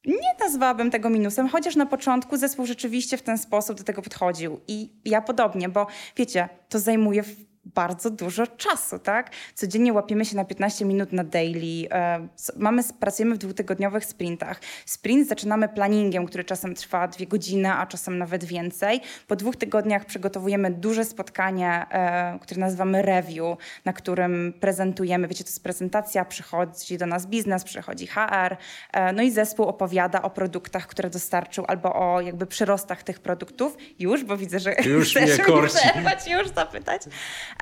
nie 0.06 0.36
nazwałabym 0.40 0.92
tego 0.92 1.10
minusem, 1.10 1.50
chociaż 1.50 1.76
na 1.76 1.86
początku 1.86 2.38
zespół 2.38 2.66
rzeczywiście 2.66 3.18
w 3.18 3.22
ten 3.22 3.38
sposób 3.38 3.78
do 3.78 3.84
tego 3.84 4.02
podchodził. 4.02 4.60
I 4.68 4.90
ja 5.06 5.22
podobnie, 5.22 5.70
bo 5.70 5.88
wiecie, 6.16 6.50
to 6.70 6.80
zajmuje 6.80 7.24
bardzo 7.66 8.10
dużo 8.10 8.48
czasu, 8.48 9.00
tak? 9.00 9.32
Codziennie 9.56 9.94
łapiemy 9.94 10.26
się 10.26 10.36
na 10.36 10.46
15 10.46 10.86
minut 10.86 11.14
na 11.14 11.24
daily. 11.24 11.90
E, 11.92 12.28
mamy, 12.58 12.82
pracujemy 13.00 13.36
w 13.36 13.38
dwutygodniowych 13.38 14.06
sprintach. 14.06 14.60
Sprint 14.86 15.28
zaczynamy 15.28 15.70
planningiem, 15.70 16.26
który 16.26 16.44
czasem 16.44 16.76
trwa 16.76 17.08
dwie 17.08 17.28
godziny, 17.28 17.72
a 17.72 17.86
czasem 17.86 18.18
nawet 18.18 18.44
więcej. 18.44 19.02
Po 19.28 19.36
dwóch 19.36 19.56
tygodniach 19.56 20.06
przygotowujemy 20.06 20.72
duże 20.72 21.06
spotkanie, 21.06 21.86
e, 21.92 22.40
które 22.42 22.62
nazywamy 22.62 23.02
review, 23.02 23.58
na 23.86 23.94
którym 23.94 24.54
prezentujemy, 24.60 25.28
wiecie, 25.28 25.44
to 25.44 25.50
jest 25.50 25.64
prezentacja, 25.64 26.26
przychodzi 26.26 26.98
do 26.98 27.06
nas 27.06 27.26
biznes, 27.26 27.64
przychodzi 27.64 28.08
HR, 28.08 28.58
e, 28.92 29.14
no 29.14 29.24
i 29.24 29.32
zespół 29.32 29.66
opowiada 29.66 30.22
o 30.22 30.30
produktach, 30.30 30.88
które 30.88 31.10
dostarczył, 31.10 31.66
albo 31.68 31.94
o 31.96 32.22
jakby 32.22 32.46
przyrostach 32.46 33.04
tych 33.04 33.20
produktów. 33.20 33.78
Już, 34.00 34.24
bo 34.24 34.38
widzę, 34.38 34.60
że 34.60 34.76
już 34.86 35.10
chcesz 35.16 35.48
mnie 35.48 35.68
przerwać, 35.68 36.28
już 36.28 36.48
zapytać. 36.50 37.02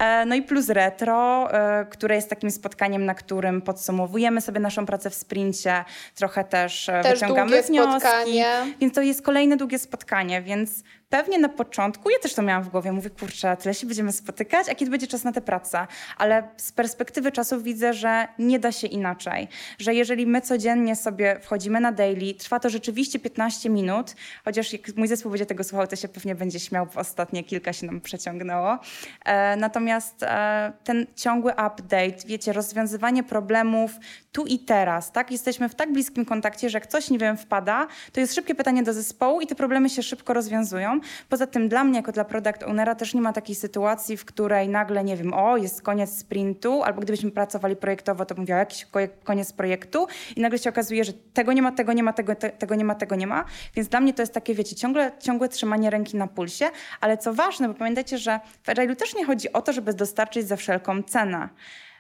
E, 0.01 0.25
no 0.25 0.36
i 0.36 0.41
plus 0.41 0.70
retro, 0.70 1.48
e, 1.53 1.86
które 1.86 2.15
jest 2.15 2.29
takim 2.29 2.51
spotkaniem, 2.51 3.05
na 3.05 3.15
którym 3.15 3.62
podsumowujemy 3.62 4.41
sobie 4.41 4.60
naszą 4.60 4.86
pracę 4.86 5.10
w 5.10 5.15
sprincie, 5.15 5.86
trochę 6.15 6.43
też, 6.43 6.89
e, 6.89 7.01
też 7.01 7.20
wyciągamy 7.20 7.62
wnioski. 7.63 8.00
Spotkanie. 8.00 8.46
Więc 8.79 8.93
to 8.93 9.01
jest 9.01 9.22
kolejne 9.22 9.58
długie 9.58 9.79
spotkanie, 9.79 10.41
więc 10.41 10.84
pewnie 11.12 11.39
na 11.39 11.50
początku, 11.50 12.10
ja 12.10 12.20
też 12.20 12.34
to 12.34 12.41
miałam 12.41 12.63
w 12.63 12.70
głowie, 12.70 12.91
mówię, 12.91 13.10
kurczę, 13.10 13.58
tyle 13.58 13.74
się 13.74 13.88
będziemy 13.88 14.12
spotykać, 14.12 14.70
a 14.70 14.75
kiedy 14.75 14.91
będzie 14.91 15.08
czas 15.08 15.24
na 15.24 15.32
tę 15.32 15.41
pracę? 15.41 15.88
Ale 16.18 16.44
z 16.58 16.72
perspektywy 16.72 17.32
czasu 17.32 17.62
widzę, 17.62 17.94
że 17.94 18.27
nie 18.39 18.60
da 18.60 18.72
się 18.72 18.88
inaczej. 18.88 19.48
Że 19.80 19.94
jeżeli 19.94 20.27
my 20.27 20.41
codziennie 20.41 20.96
sobie 20.96 21.39
wchodzimy 21.41 21.80
na 21.80 21.91
daily, 21.91 22.34
trwa 22.34 22.60
to 22.60 22.70
rzeczywiście 22.70 23.20
15 23.20 23.70
minut, 23.70 24.15
chociaż 24.46 24.74
jak 24.74 24.96
mój 24.96 25.08
zespół 25.08 25.32
będzie 25.32 25.46
tego 25.46 25.63
słuchał, 25.63 25.88
to 25.88 25.96
się 25.96 26.08
pewnie 26.08 26.36
będzie 26.36 26.60
śmiał, 26.60 26.88
bo 26.94 27.00
ostatnie 27.00 27.44
kilka 27.44 27.74
się 27.74 27.86
nam 27.86 28.01
przeciągnęło. 28.01 28.80
E, 29.25 29.56
natomiast 29.56 30.24
e, 30.24 30.72
ten 30.84 31.06
ciągły 31.15 31.51
update, 31.51 32.27
wiecie, 32.27 32.53
rozwiązywanie 32.53 33.24
problemów 33.24 33.91
tu 34.32 34.46
i 34.46 34.60
teraz, 34.60 35.12
tak? 35.12 35.32
Jesteśmy 35.32 35.70
w 35.70 35.75
tak 35.75 35.94
bliskim 35.94 36.25
kontakcie, 36.25 36.70
że 36.70 36.77
jak 36.77 36.88
coś, 36.88 37.10
nie 37.10 37.20
wiem, 37.20 37.38
wpada, 37.38 37.88
to 38.12 38.20
jest 38.20 38.36
szybkie 38.36 38.56
pytanie 38.56 38.84
do 38.84 38.94
zespołu 38.94 39.41
i 39.41 39.48
te 39.48 39.56
problemy 39.56 39.89
się 39.89 40.03
szybko 40.03 40.34
rozwiązują. 40.34 41.00
Poza 41.29 41.48
tym 41.48 41.70
dla 41.70 41.84
mnie, 41.84 41.98
jako 41.98 42.12
dla 42.12 42.25
product 42.25 42.63
ownera, 42.63 42.96
też 42.96 43.13
nie 43.13 43.22
ma 43.22 43.34
takiej 43.34 43.55
sytuacji, 43.55 44.17
w 44.17 44.25
której 44.25 44.70
nagle, 44.70 45.03
nie 45.03 45.17
wiem, 45.17 45.34
o, 45.34 45.58
jest 45.58 45.81
koniec 45.81 46.17
sprintu, 46.17 46.84
albo 46.84 47.01
gdybyśmy 47.01 47.31
pracowali 47.31 47.75
projektowo, 47.75 48.25
to 48.25 48.36
mówiła 48.36 48.58
jakiś 48.58 48.88
koniec 49.24 49.53
projektu 49.53 50.08
i 50.36 50.41
nagle 50.41 50.60
się 50.60 50.70
okazuje, 50.70 51.03
że 51.03 51.13
tego 51.13 51.53
nie 51.53 51.62
ma, 51.62 51.72
tego 51.72 51.93
nie 51.93 52.03
ma, 52.03 52.13
tego, 52.13 52.36
te, 52.36 52.50
tego 52.50 52.75
nie 52.75 52.86
ma, 52.86 52.96
tego 52.96 53.15
nie 53.15 53.27
ma. 53.27 53.46
Więc 53.75 53.89
dla 53.89 54.00
mnie 54.00 54.13
to 54.13 54.22
jest 54.22 54.34
takie, 54.34 54.55
wiecie, 54.55 54.75
ciągle, 54.75 55.12
ciągłe 55.20 55.50
trzymanie 55.50 55.89
ręki 55.89 56.17
na 56.17 56.27
pulsie, 56.27 56.65
ale 57.01 57.17
co 57.17 57.34
ważne, 57.34 57.67
bo 57.67 57.74
pamiętajcie, 57.74 58.17
że 58.17 58.39
w 58.63 58.67
Agile'u 58.67 58.96
też 58.96 59.15
nie 59.15 59.25
chodzi 59.25 59.53
o 59.53 59.62
to, 59.62 59.74
żeby 59.74 59.93
dostarczyć 59.93 60.48
za 60.48 60.55
wszelką 60.55 61.03
cenę. 61.03 61.50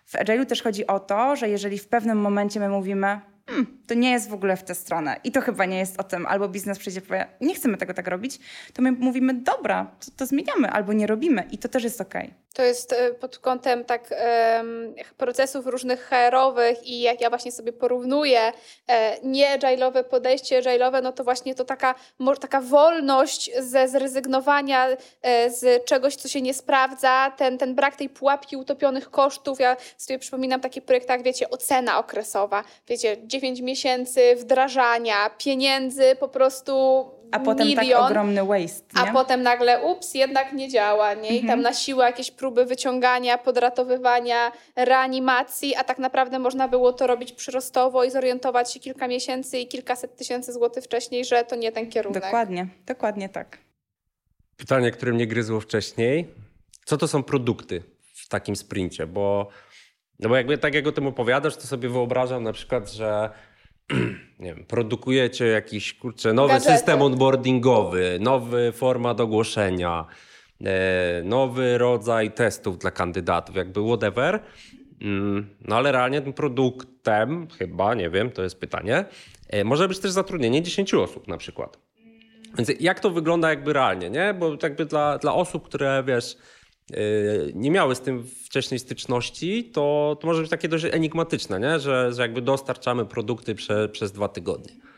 W 0.05 0.13
Agile'u 0.13 0.45
też 0.45 0.61
chodzi 0.61 0.87
o 0.87 0.99
to, 0.99 1.35
że 1.35 1.49
jeżeli 1.49 1.77
w 1.77 1.87
pewnym 1.87 2.17
momencie 2.17 2.59
my 2.59 2.69
mówimy, 2.69 3.21
hmm, 3.47 3.77
to 3.87 3.93
nie 3.93 4.11
jest 4.11 4.29
w 4.29 4.33
ogóle 4.33 4.57
w 4.57 4.63
tę 4.63 4.75
stronę 4.75 5.19
i 5.23 5.31
to 5.31 5.41
chyba 5.41 5.65
nie 5.65 5.77
jest 5.77 5.99
o 5.99 6.03
tym, 6.03 6.25
albo 6.25 6.49
biznes 6.49 6.79
przyjdzie 6.79 7.01
powie, 7.01 7.27
nie 7.41 7.55
chcemy 7.55 7.77
tego 7.77 7.93
tak 7.93 8.07
robić, 8.07 8.39
to 8.73 8.81
my 8.81 8.91
mówimy, 8.91 9.33
dobra, 9.33 9.91
to, 10.05 10.11
to 10.17 10.25
zmieniamy, 10.25 10.69
albo 10.69 10.93
nie 10.93 11.07
robimy 11.07 11.43
i 11.51 11.57
to 11.57 11.69
też 11.69 11.83
jest 11.83 12.01
okej. 12.01 12.25
Okay. 12.27 12.41
To 12.53 12.63
jest 12.63 12.93
e, 12.93 13.13
pod 13.13 13.39
kątem 13.39 13.85
tak 13.85 14.13
um, 14.57 14.95
procesów 15.17 15.65
różnych 15.65 16.09
HR-owych 16.09 16.87
i 16.87 17.01
jak 17.01 17.21
ja 17.21 17.29
właśnie 17.29 17.51
sobie 17.51 17.73
porównuję 17.73 18.51
e, 18.87 19.17
nie 19.23 19.59
agile'owe 19.59 20.03
podejście, 20.03 20.61
agile'owe, 20.61 21.03
no 21.03 21.11
to 21.11 21.23
właśnie 21.23 21.55
to 21.55 21.65
taka, 21.65 21.95
taka 22.39 22.61
wolność 22.61 23.51
ze 23.59 23.87
zrezygnowania 23.87 24.87
e, 25.21 25.49
z 25.49 25.85
czegoś, 25.85 26.15
co 26.15 26.27
się 26.27 26.41
nie 26.41 26.53
sprawdza, 26.53 27.31
ten, 27.37 27.57
ten 27.57 27.75
brak 27.75 27.95
tej 27.95 28.09
pułapki 28.09 28.57
utopionych 28.57 29.09
kosztów. 29.09 29.59
Ja 29.59 29.77
sobie 29.97 30.19
przypominam 30.19 30.61
takie 30.61 30.81
projekty, 30.81 31.13
jak 31.13 31.23
wiecie, 31.23 31.49
ocena 31.49 31.99
okresowa, 31.99 32.63
wiecie, 32.87 33.17
9 33.31 33.61
miesięcy 33.61 34.35
wdrażania, 34.35 35.29
pieniędzy 35.37 36.15
po 36.19 36.27
prostu 36.27 37.05
a 37.31 37.39
potem 37.39 37.67
tak 37.75 37.83
milion, 37.85 38.01
tak 38.01 38.11
ogromny 38.11 38.45
waste. 38.45 38.85
Nie? 38.95 39.09
A 39.09 39.13
potem 39.13 39.41
nagle, 39.41 39.83
ups, 39.83 40.13
jednak 40.13 40.53
nie 40.53 40.69
działa, 40.69 41.13
nie? 41.13 41.29
I 41.29 41.39
tam 41.39 41.59
mhm. 41.59 41.61
na 41.61 41.73
siłę 41.73 42.05
jakieś 42.05 42.31
próby 42.31 42.65
wyciągania, 42.65 43.37
podratowywania, 43.37 44.51
reanimacji, 44.75 45.75
a 45.75 45.83
tak 45.83 45.99
naprawdę 45.99 46.39
można 46.39 46.67
było 46.67 46.93
to 46.93 47.07
robić 47.07 47.33
przyrostowo 47.33 48.03
i 48.03 48.11
zorientować 48.11 48.73
się 48.73 48.79
kilka 48.79 49.07
miesięcy 49.07 49.59
i 49.59 49.67
kilkaset 49.67 50.15
tysięcy 50.15 50.53
złotych 50.53 50.83
wcześniej, 50.83 51.25
że 51.25 51.43
to 51.43 51.55
nie 51.55 51.71
ten 51.71 51.89
kierunek. 51.89 52.23
Dokładnie, 52.23 52.67
dokładnie 52.85 53.29
tak. 53.29 53.57
Pytanie, 54.57 54.91
które 54.91 55.11
mnie 55.11 55.27
gryzło 55.27 55.59
wcześniej. 55.59 56.27
Co 56.85 56.97
to 56.97 57.07
są 57.07 57.23
produkty 57.23 57.83
w 58.13 58.27
takim 58.27 58.55
sprincie? 58.55 59.07
Bo, 59.07 59.47
no 60.21 60.29
bo 60.29 60.35
jakby 60.35 60.57
tak 60.57 60.73
jak 60.73 60.87
o 60.87 60.91
tym 60.91 61.07
opowiadasz, 61.07 61.55
to 61.55 61.61
sobie 61.61 61.89
wyobrażam 61.89 62.43
na 62.43 62.53
przykład, 62.53 62.91
że 62.91 63.29
nie 64.39 64.55
wiem, 64.55 64.65
produkujecie 64.65 65.45
jakiś 65.47 65.93
kurczę, 65.93 66.33
nowy 66.33 66.53
Gadżety. 66.53 66.71
system 66.71 67.01
onboardingowy, 67.01 68.17
nowy 68.21 68.71
format 68.71 69.19
ogłoszenia, 69.19 70.05
e, 70.65 71.21
nowy 71.23 71.77
rodzaj 71.77 72.31
testów 72.31 72.77
dla 72.77 72.91
kandydatów, 72.91 73.55
jakby 73.55 73.81
whatever. 73.87 74.39
Mm, 75.01 75.49
no 75.61 75.75
ale 75.75 75.91
realnie 75.91 76.21
tym 76.21 76.33
produktem, 76.33 77.47
chyba, 77.59 77.93
nie 77.93 78.09
wiem, 78.09 78.31
to 78.31 78.43
jest 78.43 78.59
pytanie, 78.59 79.05
e, 79.49 79.63
może 79.63 79.87
być 79.87 79.99
też 79.99 80.11
zatrudnienie 80.11 80.61
10 80.61 80.93
osób 80.93 81.27
na 81.27 81.37
przykład. 81.37 81.77
Więc 82.57 82.71
jak 82.79 82.99
to 82.99 83.09
wygląda 83.09 83.49
jakby 83.49 83.73
realnie, 83.73 84.09
nie? 84.09 84.33
Bo 84.33 84.57
jakby 84.63 84.85
dla, 84.85 85.17
dla 85.17 85.33
osób, 85.33 85.65
które 85.65 86.03
wiesz, 86.07 86.37
nie 87.53 87.71
miały 87.71 87.95
z 87.95 88.01
tym 88.01 88.23
wcześniej 88.23 88.79
styczności, 88.79 89.63
to, 89.63 90.17
to 90.21 90.27
może 90.27 90.41
być 90.41 90.49
takie 90.49 90.67
dość 90.67 90.85
enigmatyczne, 90.91 91.59
nie? 91.59 91.79
Że, 91.79 92.13
że 92.13 92.21
jakby 92.21 92.41
dostarczamy 92.41 93.05
produkty 93.05 93.55
prze, 93.55 93.89
przez 93.89 94.11
dwa 94.11 94.27
tygodnie. 94.27 94.90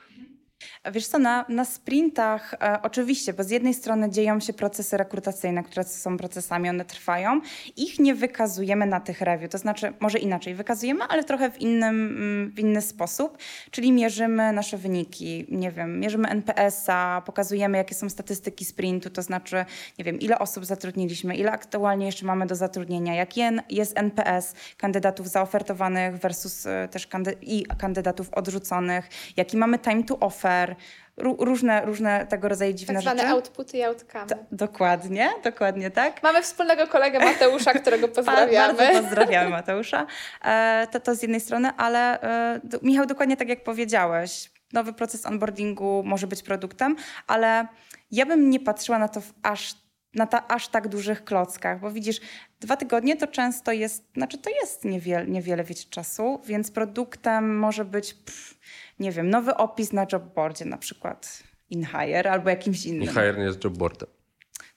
Wiesz 0.91 1.07
co, 1.07 1.19
na, 1.19 1.45
na 1.49 1.65
sprintach 1.65 2.53
e, 2.53 2.79
oczywiście, 2.81 3.33
bo 3.33 3.43
z 3.43 3.49
jednej 3.49 3.73
strony 3.73 4.09
dzieją 4.09 4.39
się 4.39 4.53
procesy 4.53 4.97
rekrutacyjne, 4.97 5.63
które 5.63 5.83
są 5.83 6.17
procesami, 6.17 6.69
one 6.69 6.85
trwają. 6.85 7.41
Ich 7.77 7.99
nie 7.99 8.15
wykazujemy 8.15 8.85
na 8.85 8.99
tych 8.99 9.21
review, 9.21 9.51
to 9.51 9.57
znaczy 9.57 9.93
może 9.99 10.19
inaczej 10.19 10.55
wykazujemy, 10.55 11.03
ale 11.03 11.23
trochę 11.23 11.51
w, 11.51 11.61
innym, 11.61 12.07
mm, 12.07 12.51
w 12.51 12.59
inny 12.59 12.81
sposób, 12.81 13.37
czyli 13.71 13.91
mierzymy 13.91 14.53
nasze 14.53 14.77
wyniki, 14.77 15.45
nie 15.49 15.71
wiem, 15.71 15.99
mierzymy 15.99 16.29
NPS-a, 16.29 17.21
pokazujemy 17.25 17.77
jakie 17.77 17.95
są 17.95 18.09
statystyki 18.09 18.65
sprintu, 18.65 19.09
to 19.09 19.21
znaczy, 19.21 19.65
nie 19.99 20.05
wiem, 20.05 20.19
ile 20.19 20.39
osób 20.39 20.65
zatrudniliśmy, 20.65 21.35
ile 21.35 21.51
aktualnie 21.51 22.05
jeszcze 22.05 22.25
mamy 22.25 22.45
do 22.45 22.55
zatrudnienia, 22.55 23.15
jaki 23.15 23.41
jest 23.69 23.97
NPS 23.97 24.53
kandydatów 24.77 25.29
zaofertowanych 25.29 26.17
versus 26.17 26.65
e, 26.65 26.87
też 26.91 27.07
kandy 27.07 27.35
i 27.41 27.65
kandydatów 27.77 28.33
odrzuconych, 28.33 29.09
jaki 29.37 29.57
mamy 29.57 29.79
time 29.79 30.03
to 30.03 30.19
offer, 30.19 30.72
różne, 31.17 31.85
różne 31.85 32.27
tego 32.27 32.49
rodzaju 32.49 32.73
dziwne 32.73 32.93
tak 32.93 33.03
rzeczy. 33.03 33.15
Tak 33.15 33.25
zwane 33.25 33.35
outputy 33.35 33.77
i 33.77 33.83
outcome. 33.83 34.25
dokładnie, 34.51 35.29
dokładnie 35.43 35.91
tak. 35.91 36.23
Mamy 36.23 36.41
wspólnego 36.41 36.87
kolegę 36.87 37.19
Mateusza, 37.19 37.73
którego 37.81 38.07
pozdrawiamy. 38.07 38.73
Bardzo 38.73 39.01
pozdrawiamy 39.01 39.49
Mateusza. 39.49 40.05
E, 40.45 40.87
to, 40.91 40.99
to 40.99 41.15
z 41.15 41.21
jednej 41.21 41.41
strony, 41.41 41.69
ale 41.77 42.21
e, 42.21 42.59
Michał, 42.81 43.05
dokładnie 43.05 43.37
tak 43.37 43.49
jak 43.49 43.63
powiedziałeś, 43.63 44.51
nowy 44.73 44.93
proces 44.93 45.25
onboardingu 45.25 46.03
może 46.05 46.27
być 46.27 46.43
produktem, 46.43 46.95
ale 47.27 47.67
ja 48.11 48.25
bym 48.25 48.49
nie 48.49 48.59
patrzyła 48.59 48.99
na 48.99 49.07
to 49.07 49.21
w 49.21 49.33
aż 49.43 49.82
na 50.15 50.27
ta, 50.27 50.47
aż 50.47 50.67
tak 50.67 50.87
dużych 50.87 51.23
klockach, 51.23 51.79
bo 51.79 51.91
widzisz, 51.91 52.21
dwa 52.59 52.77
tygodnie 52.77 53.17
to 53.17 53.27
często 53.27 53.71
jest, 53.71 54.05
znaczy 54.15 54.37
to 54.37 54.49
jest 54.49 54.85
niewiele, 54.85 55.27
niewiele 55.27 55.63
wiecie, 55.63 55.89
czasu, 55.89 56.41
więc 56.45 56.71
produktem 56.71 57.57
może 57.57 57.85
być 57.85 58.13
pff, 58.13 58.59
nie 58.99 59.11
wiem, 59.11 59.29
nowy 59.29 59.55
opis 59.55 59.93
na 59.93 60.05
jobboardzie 60.11 60.65
na 60.65 60.77
przykład. 60.77 61.43
InHire 61.69 62.31
albo 62.31 62.49
jakimś 62.49 62.85
innym. 62.85 63.03
InHire 63.03 63.37
nie 63.37 63.43
jest 63.43 63.63
jobboardem. 63.63 64.09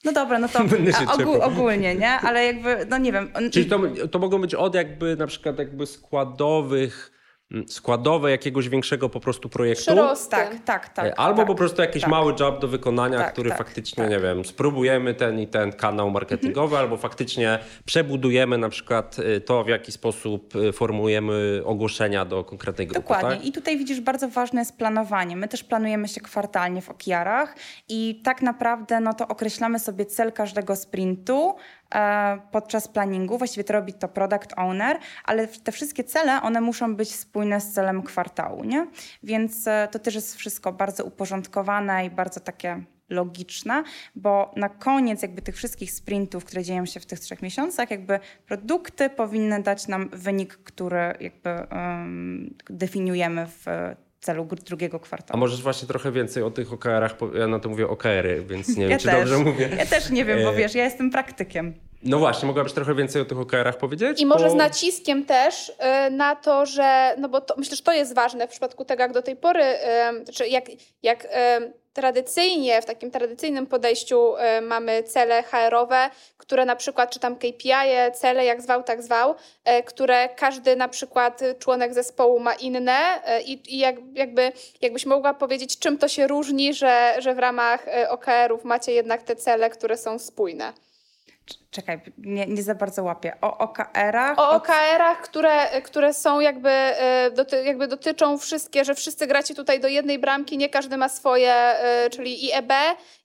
No 0.04 0.12
dobra, 0.12 0.38
no 0.38 0.48
to 0.48 0.64
ogół, 1.14 1.40
ogólnie, 1.42 1.94
nie? 1.94 2.10
Ale 2.10 2.46
jakby, 2.46 2.86
no 2.90 2.98
nie 2.98 3.12
wiem. 3.12 3.30
Czyli 3.52 3.66
to, 3.66 3.80
to 4.10 4.18
mogą 4.18 4.40
być 4.40 4.54
od 4.54 4.74
jakby 4.74 5.16
na 5.16 5.26
przykład 5.26 5.58
jakby 5.58 5.86
składowych 5.86 7.15
składowe 7.68 8.30
jakiegoś 8.30 8.68
większego 8.68 9.08
po 9.08 9.20
prostu 9.20 9.48
projektu. 9.48 9.84
Przyrosty. 9.84 10.30
Tak, 10.30 10.64
tak, 10.64 10.88
tak. 10.88 11.06
E, 11.06 11.18
albo 11.18 11.36
tak, 11.36 11.46
po 11.46 11.54
prostu 11.54 11.82
jakiś 11.82 12.02
tak. 12.02 12.10
mały 12.10 12.34
job 12.40 12.60
do 12.60 12.68
wykonania, 12.68 13.18
tak, 13.18 13.32
który 13.32 13.48
tak, 13.48 13.58
faktycznie, 13.58 14.02
tak. 14.02 14.10
nie 14.10 14.20
wiem, 14.20 14.44
spróbujemy 14.44 15.14
ten 15.14 15.40
i 15.40 15.46
ten 15.46 15.72
kanał 15.72 16.10
marketingowy, 16.10 16.78
albo 16.78 16.96
faktycznie 16.96 17.58
przebudujemy 17.84 18.58
na 18.58 18.68
przykład 18.68 19.18
y, 19.18 19.40
to, 19.40 19.64
w 19.64 19.68
jaki 19.68 19.92
sposób 19.92 20.56
y, 20.56 20.72
formułujemy 20.72 21.62
ogłoszenia 21.64 22.24
do 22.24 22.44
konkretnej 22.44 22.86
grupy. 22.86 23.02
Dokładnie. 23.02 23.36
Tak? 23.36 23.46
I 23.46 23.52
tutaj 23.52 23.78
widzisz, 23.78 24.00
bardzo 24.00 24.28
ważne 24.28 24.60
jest 24.60 24.78
planowanie. 24.78 25.36
My 25.36 25.48
też 25.48 25.64
planujemy 25.64 26.08
się 26.08 26.20
kwartalnie 26.20 26.82
w 26.82 26.88
OKR-ach 26.88 27.56
i 27.88 28.20
tak 28.24 28.42
naprawdę 28.42 29.00
no 29.00 29.14
to 29.14 29.28
określamy 29.28 29.78
sobie 29.78 30.06
cel 30.06 30.32
każdego 30.32 30.76
sprintu, 30.76 31.54
podczas 32.50 32.88
planningu. 32.88 33.38
Właściwie 33.38 33.64
to 33.64 33.72
robi 33.72 33.92
to 33.92 34.08
product 34.08 34.52
owner, 34.56 34.98
ale 35.24 35.48
te 35.48 35.72
wszystkie 35.72 36.04
cele, 36.04 36.42
one 36.42 36.60
muszą 36.60 36.96
być 36.96 37.14
spójne 37.14 37.60
z 37.60 37.72
celem 37.72 38.02
kwartału, 38.02 38.64
nie? 38.64 38.86
Więc 39.22 39.66
e, 39.66 39.88
to 39.90 39.98
też 39.98 40.14
jest 40.14 40.36
wszystko 40.36 40.72
bardzo 40.72 41.04
uporządkowane 41.04 42.06
i 42.06 42.10
bardzo 42.10 42.40
takie 42.40 42.82
logiczne, 43.10 43.82
bo 44.14 44.52
na 44.56 44.68
koniec 44.68 45.22
jakby 45.22 45.42
tych 45.42 45.56
wszystkich 45.56 45.92
sprintów, 45.92 46.44
które 46.44 46.62
dzieją 46.62 46.86
się 46.86 47.00
w 47.00 47.06
tych 47.06 47.20
trzech 47.20 47.42
miesiącach, 47.42 47.90
jakby 47.90 48.20
produkty 48.46 49.10
powinny 49.10 49.62
dać 49.62 49.88
nam 49.88 50.08
wynik, 50.12 50.56
który 50.56 51.14
jakby 51.20 51.50
um, 51.50 52.54
definiujemy 52.70 53.46
w 53.46 53.66
celu 54.20 54.48
drugiego 54.66 55.00
kwartału. 55.00 55.36
A 55.36 55.40
możesz 55.40 55.62
właśnie 55.62 55.88
trochę 55.88 56.12
więcej 56.12 56.42
o 56.42 56.50
tych 56.50 56.72
OKR-ach, 56.72 57.16
ja 57.34 57.46
na 57.46 57.58
to 57.58 57.68
mówię 57.68 57.88
OKR-y, 57.88 58.44
więc 58.48 58.76
nie 58.76 58.82
ja 58.82 58.88
wiem, 58.88 58.98
czy 58.98 59.06
też. 59.06 59.14
dobrze 59.30 59.38
mówię. 59.38 59.68
Ja 59.78 59.86
też 59.86 60.10
nie 60.10 60.24
wiem, 60.24 60.42
bo 60.42 60.52
e, 60.52 60.56
wiesz, 60.56 60.74
ja 60.74 60.84
jestem 60.84 61.10
praktykiem. 61.10 61.74
No 62.02 62.18
właśnie, 62.18 62.46
mogłabyś 62.46 62.72
trochę 62.72 62.94
więcej 62.94 63.22
o 63.22 63.24
tych 63.24 63.38
OKR-ach 63.38 63.78
powiedzieć? 63.78 64.20
I 64.20 64.26
może 64.26 64.50
z 64.50 64.54
naciskiem 64.54 65.24
też 65.24 65.68
y, 65.68 66.10
na 66.10 66.36
to, 66.36 66.66
że, 66.66 67.14
no 67.18 67.28
bo 67.28 67.40
to, 67.40 67.54
myślę, 67.56 67.76
że 67.76 67.82
to 67.82 67.92
jest 67.92 68.14
ważne 68.14 68.46
w 68.46 68.50
przypadku 68.50 68.84
tego, 68.84 69.02
jak 69.02 69.12
do 69.12 69.22
tej 69.22 69.36
pory, 69.36 69.64
y, 69.64 70.32
czy 70.32 70.48
jak, 70.48 70.64
jak 71.02 71.24
y, 71.24 71.28
tradycyjnie, 71.92 72.82
w 72.82 72.84
takim 72.84 73.10
tradycyjnym 73.10 73.66
podejściu 73.66 74.34
mamy 74.62 75.02
cele 75.02 75.42
HR-owe, 75.42 76.10
które 76.36 76.64
na 76.64 76.76
przykład, 76.76 77.10
czy 77.10 77.20
tam 77.20 77.36
KPI, 77.36 77.72
-e, 77.72 78.12
cele 78.12 78.44
jak 78.44 78.62
zwał, 78.62 78.82
tak 78.82 79.02
zwał, 79.02 79.34
które 79.86 80.28
każdy 80.28 80.76
na 80.76 80.88
przykład 80.88 81.40
członek 81.58 81.94
zespołu 81.94 82.40
ma 82.40 82.54
inne 82.54 82.98
i, 83.44 83.74
i 83.74 83.78
jak, 83.78 83.96
jakby, 84.14 84.52
jakbyś 84.80 85.06
mogła 85.06 85.34
powiedzieć, 85.34 85.78
czym 85.78 85.98
to 85.98 86.08
się 86.08 86.26
różni, 86.26 86.74
że, 86.74 87.14
że 87.18 87.34
w 87.34 87.38
ramach 87.38 87.86
OKR-ów 88.08 88.64
macie 88.64 88.92
jednak 88.92 89.22
te 89.22 89.36
cele, 89.36 89.70
które 89.70 89.96
są 89.96 90.18
spójne. 90.18 90.72
Czekaj, 91.70 92.00
nie, 92.18 92.46
nie 92.46 92.62
za 92.62 92.74
bardzo 92.74 93.02
łapię. 93.02 93.32
O 93.40 93.58
OKR-ach? 93.58 94.38
O 94.38 94.50
OKR-ach, 94.50 95.22
które, 95.22 95.80
które 95.82 96.14
są 96.14 96.40
jakby, 96.40 96.70
e, 96.70 97.30
doty, 97.30 97.64
jakby 97.64 97.88
dotyczą 97.88 98.38
wszystkie, 98.38 98.84
że 98.84 98.94
wszyscy 98.94 99.26
gracie 99.26 99.54
tutaj 99.54 99.80
do 99.80 99.88
jednej 99.88 100.18
bramki, 100.18 100.58
nie 100.58 100.68
każdy 100.68 100.96
ma 100.96 101.08
swoje, 101.08 101.52
e, 101.54 102.10
czyli 102.10 102.50
IEB, 102.50 102.72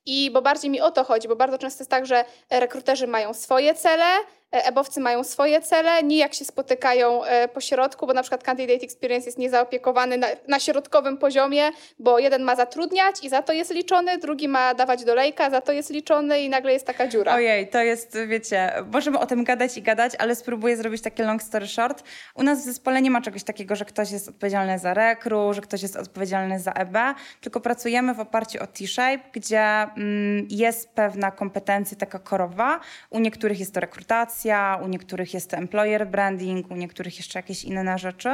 i 0.05 0.31
bo 0.31 0.41
bardziej 0.41 0.71
mi 0.71 0.81
o 0.81 0.91
to 0.91 1.03
chodzi, 1.03 1.27
bo 1.27 1.35
bardzo 1.35 1.57
często 1.57 1.81
jest 1.81 1.91
tak, 1.91 2.05
że 2.05 2.25
rekruterzy 2.49 3.07
mają 3.07 3.33
swoje 3.33 3.73
cele, 3.73 4.05
ebowcy 4.51 4.99
mają 4.99 5.23
swoje 5.23 5.61
cele, 5.61 6.03
nijak 6.03 6.33
się 6.33 6.45
spotykają 6.45 7.23
e, 7.23 7.47
po 7.47 7.61
środku, 7.61 8.07
bo 8.07 8.13
na 8.13 8.21
przykład 8.21 8.43
Candidate 8.43 8.85
Experience 8.85 9.25
jest 9.25 9.37
niezaopiekowany 9.37 10.17
na, 10.17 10.27
na 10.47 10.59
środkowym 10.59 11.17
poziomie, 11.17 11.69
bo 11.99 12.19
jeden 12.19 12.43
ma 12.43 12.55
zatrudniać 12.55 13.15
i 13.23 13.29
za 13.29 13.41
to 13.41 13.53
jest 13.53 13.71
liczony, 13.71 14.17
drugi 14.17 14.47
ma 14.47 14.73
dawać 14.73 15.03
dolejka, 15.03 15.49
za 15.49 15.61
to 15.61 15.71
jest 15.71 15.89
liczony 15.89 16.41
i 16.41 16.49
nagle 16.49 16.73
jest 16.73 16.85
taka 16.85 17.07
dziura. 17.07 17.33
Ojej, 17.33 17.67
to 17.67 17.81
jest, 17.81 18.17
wiecie, 18.27 18.73
możemy 18.91 19.19
o 19.19 19.25
tym 19.25 19.43
gadać 19.43 19.77
i 19.77 19.81
gadać, 19.81 20.13
ale 20.19 20.35
spróbuję 20.35 20.77
zrobić 20.77 21.01
takie 21.01 21.23
long 21.23 21.43
story 21.43 21.67
short. 21.67 22.03
U 22.35 22.43
nas 22.43 22.61
w 22.61 22.65
zespole 22.65 23.01
nie 23.01 23.11
ma 23.11 23.21
czegoś 23.21 23.43
takiego, 23.43 23.75
że 23.75 23.85
ktoś 23.85 24.11
jest 24.11 24.29
odpowiedzialny 24.29 24.79
za 24.79 24.93
rekru, 24.93 25.53
że 25.53 25.61
ktoś 25.61 25.81
jest 25.81 25.95
odpowiedzialny 25.95 26.59
za 26.59 26.71
EB, 26.71 26.97
tylko 27.41 27.59
pracujemy 27.59 28.13
w 28.13 28.19
oparciu 28.19 28.63
o 28.63 28.67
T-Shape, 28.67 29.19
gdzie 29.33 29.61
mm, 29.61 30.47
jest 30.49 30.89
pewna 30.89 31.31
kompetencja 31.31 31.97
taka 31.97 32.19
korowa. 32.19 32.79
U 33.09 33.19
niektórych 33.19 33.59
jest 33.59 33.73
to 33.73 33.79
rekrutacja, 33.79 34.40
u 34.83 34.87
niektórych 34.87 35.33
jest 35.33 35.49
to 35.49 35.57
employer 35.57 36.07
branding, 36.07 36.71
u 36.71 36.75
niektórych 36.75 37.17
jeszcze 37.17 37.39
jakieś 37.39 37.63
inne 37.63 37.97
rzeczy, 37.97 38.29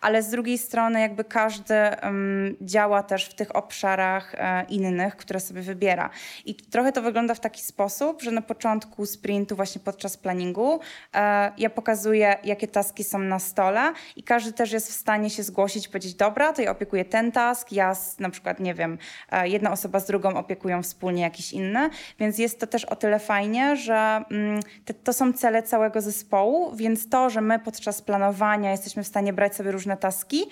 ale 0.00 0.22
z 0.22 0.30
drugiej 0.30 0.58
strony 0.58 1.00
jakby 1.00 1.24
każdy 1.24 1.74
um, 2.02 2.56
działa 2.60 3.02
też 3.02 3.24
w 3.24 3.34
tych 3.34 3.56
obszarach 3.56 4.34
e, 4.34 4.64
innych, 4.68 5.16
które 5.16 5.40
sobie 5.40 5.62
wybiera. 5.62 6.10
I 6.44 6.54
trochę 6.54 6.92
to 6.92 7.02
wygląda 7.02 7.34
w 7.34 7.40
taki 7.40 7.62
sposób, 7.62 8.22
że 8.22 8.30
na 8.30 8.42
początku 8.42 9.06
sprintu, 9.06 9.56
właśnie 9.56 9.80
podczas 9.80 10.16
planningu, 10.16 10.80
e, 11.14 11.52
ja 11.58 11.70
pokazuję, 11.70 12.36
jakie 12.44 12.68
taski 12.68 13.04
są 13.04 13.18
na 13.18 13.38
stole 13.38 13.92
i 14.16 14.22
każdy 14.22 14.52
też 14.52 14.72
jest 14.72 14.90
w 14.90 14.94
stanie 14.94 15.30
się 15.30 15.42
zgłosić 15.42 15.88
powiedzieć, 15.88 16.14
dobra, 16.14 16.52
to 16.52 16.62
ja 16.62 16.70
opiekuję 16.70 17.04
ten 17.04 17.32
task, 17.32 17.72
ja 17.72 17.94
z, 17.94 18.18
na 18.18 18.30
przykład, 18.30 18.60
nie 18.60 18.74
wiem, 18.74 18.98
e, 19.30 19.48
jedna 19.48 19.72
osoba 19.72 20.00
z 20.00 20.06
drugą 20.06 20.36
opiekują 20.36 20.82
wspólnie 20.82 21.22
jakiś 21.22 21.52
inny, 21.52 21.90
więc 22.18 22.38
jest 22.38 22.60
to 22.60 22.66
też 22.66 22.84
o 22.84 22.96
tyle 22.96 23.18
fajnie, 23.18 23.76
że 23.76 24.24
mm, 24.30 24.60
te, 24.84 24.94
to 24.94 25.12
są 25.12 25.32
cele 25.32 25.49
cele 25.50 25.62
całego 25.62 26.00
zespołu, 26.00 26.76
więc 26.76 27.08
to, 27.08 27.30
że 27.30 27.40
my 27.40 27.58
podczas 27.58 28.02
planowania 28.02 28.70
jesteśmy 28.70 29.02
w 29.02 29.06
stanie 29.06 29.32
brać 29.32 29.56
sobie 29.56 29.72
różne 29.72 29.96
taski, 29.96 30.46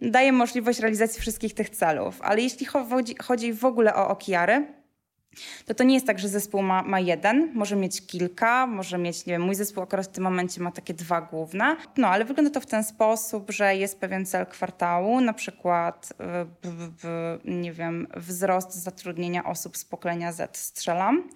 daje 0.00 0.32
możliwość 0.32 0.78
realizacji 0.78 1.20
wszystkich 1.20 1.54
tych 1.54 1.70
celów. 1.70 2.22
Ale 2.22 2.40
jeśli 2.40 2.66
chodzi, 2.66 3.14
chodzi 3.22 3.52
w 3.52 3.64
ogóle 3.64 3.94
o 3.94 4.08
okiary, 4.08 4.66
to 5.66 5.74
to 5.74 5.84
nie 5.84 5.94
jest 5.94 6.06
tak, 6.06 6.18
że 6.18 6.28
zespół 6.28 6.62
ma, 6.62 6.82
ma 6.82 7.00
jeden, 7.00 7.50
może 7.54 7.76
mieć 7.76 8.06
kilka, 8.06 8.66
może 8.66 8.98
mieć, 8.98 9.26
nie 9.26 9.32
wiem, 9.32 9.42
mój 9.42 9.54
zespół 9.54 9.82
akurat 9.82 10.06
w 10.06 10.08
tym 10.08 10.24
momencie 10.24 10.60
ma 10.60 10.70
takie 10.70 10.94
dwa 10.94 11.20
główne. 11.20 11.76
No, 11.96 12.08
ale 12.08 12.24
wygląda 12.24 12.50
to 12.50 12.60
w 12.60 12.66
ten 12.66 12.84
sposób, 12.84 13.50
że 13.50 13.76
jest 13.76 14.00
pewien 14.00 14.26
cel 14.26 14.46
kwartału, 14.46 15.20
na 15.20 15.32
przykład, 15.32 16.12
w, 16.18 16.88
w, 17.02 17.38
nie 17.44 17.72
wiem, 17.72 18.06
wzrost 18.16 18.74
zatrudnienia 18.74 19.44
osób 19.44 19.76
z 19.76 19.84
pokolenia 19.84 20.32
Z 20.32 20.56
strzelam, 20.56 21.28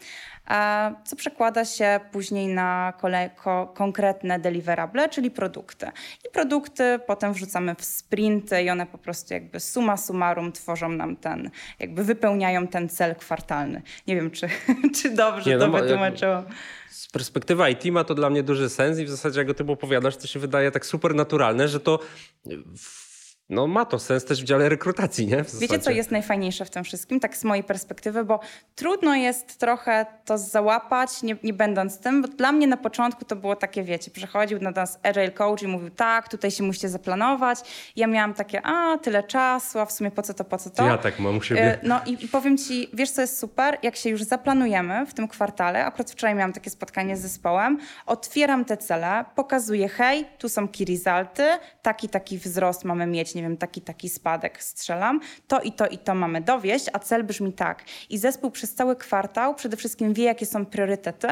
co 1.04 1.16
przekłada 1.16 1.64
się 1.64 2.00
później 2.12 2.48
na 2.48 2.92
kolej, 3.00 3.30
ko, 3.36 3.72
konkretne 3.74 4.38
deliverable, 4.38 5.08
czyli 5.08 5.30
produkty. 5.30 5.86
I 6.28 6.30
produkty 6.32 7.00
potem 7.06 7.32
wrzucamy 7.32 7.74
w 7.74 7.84
sprinty 7.84 8.62
i 8.62 8.70
one 8.70 8.86
po 8.86 8.98
prostu 8.98 9.34
jakby 9.34 9.60
suma 9.60 9.96
summarum 9.96 10.52
tworzą 10.52 10.88
nam 10.88 11.16
ten, 11.16 11.50
jakby 11.78 12.04
wypełniają 12.04 12.66
ten 12.66 12.88
cel 12.88 13.16
kwartalny. 13.16 13.82
Nie 14.06 14.16
wiem, 14.16 14.30
czy, 14.30 14.48
czy 15.02 15.10
dobrze 15.10 15.50
Nie, 15.50 15.58
to 15.58 15.68
no, 15.68 15.78
wytłumaczyłam. 15.78 16.44
Z 16.90 17.08
perspektywy 17.08 17.70
IT 17.70 17.84
ma 17.84 18.04
to 18.04 18.14
dla 18.14 18.30
mnie 18.30 18.42
duży 18.42 18.68
sens 18.68 18.98
i 18.98 19.04
w 19.04 19.10
zasadzie 19.10 19.40
jak 19.40 19.50
o 19.50 19.54
tym 19.54 19.70
opowiadasz, 19.70 20.16
to 20.16 20.26
się 20.26 20.40
wydaje 20.40 20.70
tak 20.70 20.86
super 20.86 21.14
naturalne, 21.14 21.68
że 21.68 21.80
to 21.80 21.98
no 23.50 23.66
ma 23.66 23.84
to 23.84 23.98
sens 23.98 24.24
też 24.24 24.42
w 24.42 24.44
dziale 24.44 24.68
rekrutacji, 24.68 25.26
nie? 25.26 25.44
Wiecie, 25.60 25.78
co 25.78 25.90
jest 25.90 26.10
najfajniejsze 26.10 26.64
w 26.64 26.70
tym 26.70 26.84
wszystkim, 26.84 27.20
tak 27.20 27.36
z 27.36 27.44
mojej 27.44 27.64
perspektywy, 27.64 28.24
bo 28.24 28.40
trudno 28.74 29.14
jest 29.14 29.58
trochę 29.58 30.06
to 30.24 30.38
załapać, 30.38 31.22
nie, 31.22 31.36
nie 31.42 31.52
będąc 31.52 31.98
tym, 31.98 32.22
bo 32.22 32.28
dla 32.28 32.52
mnie 32.52 32.66
na 32.66 32.76
początku 32.76 33.24
to 33.24 33.36
było 33.36 33.56
takie, 33.56 33.82
wiecie, 33.82 34.10
przychodził 34.10 34.60
na 34.60 34.70
nas 34.70 34.98
agile 35.02 35.30
coach 35.30 35.62
i 35.62 35.66
mówił, 35.66 35.90
tak, 35.90 36.28
tutaj 36.28 36.50
się 36.50 36.62
musicie 36.62 36.88
zaplanować. 36.88 37.58
Ja 37.96 38.06
miałam 38.06 38.34
takie, 38.34 38.60
a, 38.66 38.98
tyle 38.98 39.22
czasu, 39.22 39.78
a 39.78 39.86
w 39.86 39.92
sumie 39.92 40.10
po 40.10 40.22
co 40.22 40.34
to, 40.34 40.44
po 40.44 40.58
co 40.58 40.70
to? 40.70 40.86
Ja 40.86 40.98
tak 40.98 41.18
mam 41.18 41.36
u 41.36 41.42
siebie. 41.42 41.74
Y, 41.74 41.78
no 41.82 42.00
i, 42.06 42.24
i 42.24 42.28
powiem 42.28 42.58
ci, 42.58 42.90
wiesz, 42.92 43.10
co 43.10 43.20
jest 43.20 43.38
super? 43.38 43.78
Jak 43.82 43.96
się 43.96 44.10
już 44.10 44.22
zaplanujemy 44.22 45.06
w 45.06 45.14
tym 45.14 45.28
kwartale, 45.28 45.84
akurat 45.84 46.10
wczoraj 46.10 46.34
miałam 46.34 46.52
takie 46.52 46.70
spotkanie 46.70 47.16
z 47.16 47.20
zespołem, 47.20 47.78
otwieram 48.06 48.64
te 48.64 48.76
cele, 48.76 49.24
pokazuję, 49.34 49.88
hej, 49.88 50.26
tu 50.38 50.48
są 50.48 50.68
key 50.68 50.86
resulty, 50.86 51.44
taki, 51.82 52.08
taki 52.08 52.38
wzrost 52.38 52.84
mamy 52.84 53.06
mieć, 53.06 53.34
nie 53.38 53.42
wiem, 53.42 53.56
taki, 53.56 53.80
taki 53.80 54.08
spadek 54.08 54.62
strzelam, 54.62 55.20
to 55.46 55.60
i 55.60 55.72
to 55.72 55.86
i 55.86 55.98
to 55.98 56.14
mamy 56.14 56.40
dowieść, 56.40 56.86
a 56.92 56.98
cel 56.98 57.24
brzmi 57.24 57.52
tak. 57.52 57.84
I 58.10 58.18
zespół 58.18 58.50
przez 58.50 58.74
cały 58.74 58.96
kwartał 58.96 59.54
przede 59.54 59.76
wszystkim 59.76 60.14
wie, 60.14 60.24
jakie 60.24 60.46
są 60.46 60.66
priorytety 60.66 61.28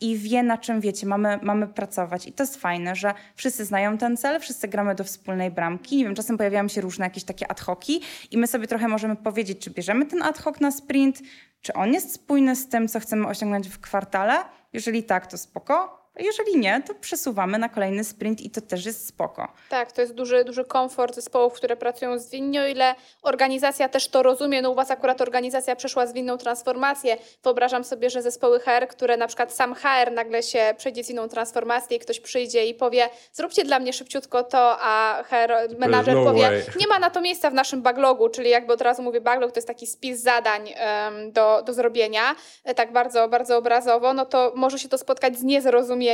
i 0.00 0.16
wie, 0.16 0.42
na 0.42 0.58
czym, 0.58 0.80
wiecie, 0.80 1.06
mamy, 1.06 1.38
mamy 1.42 1.66
pracować. 1.66 2.26
I 2.26 2.32
to 2.32 2.42
jest 2.42 2.56
fajne, 2.56 2.96
że 2.96 3.14
wszyscy 3.34 3.64
znają 3.64 3.98
ten 3.98 4.16
cel, 4.16 4.40
wszyscy 4.40 4.68
gramy 4.68 4.94
do 4.94 5.04
wspólnej 5.04 5.50
bramki. 5.50 5.96
Nie 5.96 6.04
wiem, 6.04 6.14
czasem 6.14 6.36
pojawiają 6.36 6.68
się 6.68 6.80
różne 6.80 7.06
jakieś 7.06 7.24
takie 7.24 7.50
ad 7.50 7.60
hoci 7.60 8.00
i 8.30 8.38
my 8.38 8.46
sobie 8.46 8.66
trochę 8.66 8.88
możemy 8.88 9.16
powiedzieć, 9.16 9.58
czy 9.58 9.70
bierzemy 9.70 10.06
ten 10.06 10.22
ad 10.22 10.38
hoc 10.38 10.60
na 10.60 10.70
sprint, 10.70 11.18
czy 11.60 11.72
on 11.72 11.92
jest 11.92 12.14
spójny 12.14 12.56
z 12.56 12.68
tym, 12.68 12.88
co 12.88 13.00
chcemy 13.00 13.26
osiągnąć 13.26 13.68
w 13.68 13.80
kwartale. 13.80 14.34
Jeżeli 14.72 15.02
tak, 15.02 15.26
to 15.26 15.38
spoko 15.38 15.97
Jeżeli 16.18 16.58
nie, 16.58 16.82
to 16.86 16.94
przesuwamy 16.94 17.58
na 17.58 17.68
kolejny 17.68 18.04
sprint 18.04 18.40
i 18.40 18.50
to 18.50 18.60
też 18.60 18.86
jest 18.86 19.08
spoko. 19.08 19.48
Tak, 19.68 19.92
to 19.92 20.00
jest 20.00 20.14
duży, 20.14 20.44
duży 20.44 20.64
komfort 20.64 21.14
zespołów, 21.14 21.52
które 21.52 21.76
pracują 21.76 22.18
zwinnie, 22.18 22.62
o 22.62 22.66
ile 22.66 22.94
organizacja 23.22 23.88
też 23.88 24.08
to 24.08 24.22
rozumie. 24.22 24.62
No 24.62 24.70
u 24.70 24.74
Was 24.74 24.90
akurat 24.90 25.20
organizacja 25.20 25.76
przeszła 25.76 26.06
zwinną 26.06 26.38
transformację. 26.38 27.16
Wyobrażam 27.44 27.84
sobie, 27.84 28.10
że 28.10 28.22
zespoły 28.22 28.60
HR, 28.60 28.88
które 28.88 29.16
na 29.16 29.26
przykład 29.26 29.52
sam 29.52 29.74
HR 29.74 30.12
nagle 30.12 30.42
się 30.42 30.74
przejdzie 30.76 31.04
zwinną 31.04 31.28
transformację 31.28 31.96
i 31.96 32.00
ktoś 32.00 32.20
przyjdzie 32.20 32.66
i 32.66 32.74
powie 32.74 33.08
zróbcie 33.32 33.64
dla 33.64 33.78
mnie 33.78 33.92
szybciutko 33.92 34.42
to, 34.42 34.76
a 34.80 35.22
HR 35.22 35.78
menadżer 35.78 36.14
no 36.14 36.24
powie 36.24 36.42
way. 36.42 36.62
nie 36.80 36.86
ma 36.86 36.98
na 36.98 37.10
to 37.10 37.20
miejsca 37.20 37.50
w 37.50 37.54
naszym 37.54 37.82
backlogu, 37.82 38.28
czyli 38.28 38.50
jakby 38.50 38.72
od 38.72 38.80
razu 38.80 39.02
mówię 39.02 39.20
backlog 39.20 39.52
to 39.52 39.58
jest 39.58 39.68
taki 39.68 39.86
spis 39.86 40.20
zadań 40.20 40.62
um, 40.62 41.32
do, 41.32 41.62
do 41.66 41.72
zrobienia, 41.72 42.34
e, 42.64 42.74
tak 42.74 42.92
bardzo, 42.92 43.28
bardzo 43.28 43.56
obrazowo, 43.56 44.12
no 44.12 44.26
to 44.26 44.52
może 44.54 44.78
się 44.78 44.88
to 44.88 44.98
spotkać 44.98 45.38
z 45.38 45.42
niezrozumieniem. 45.42 46.07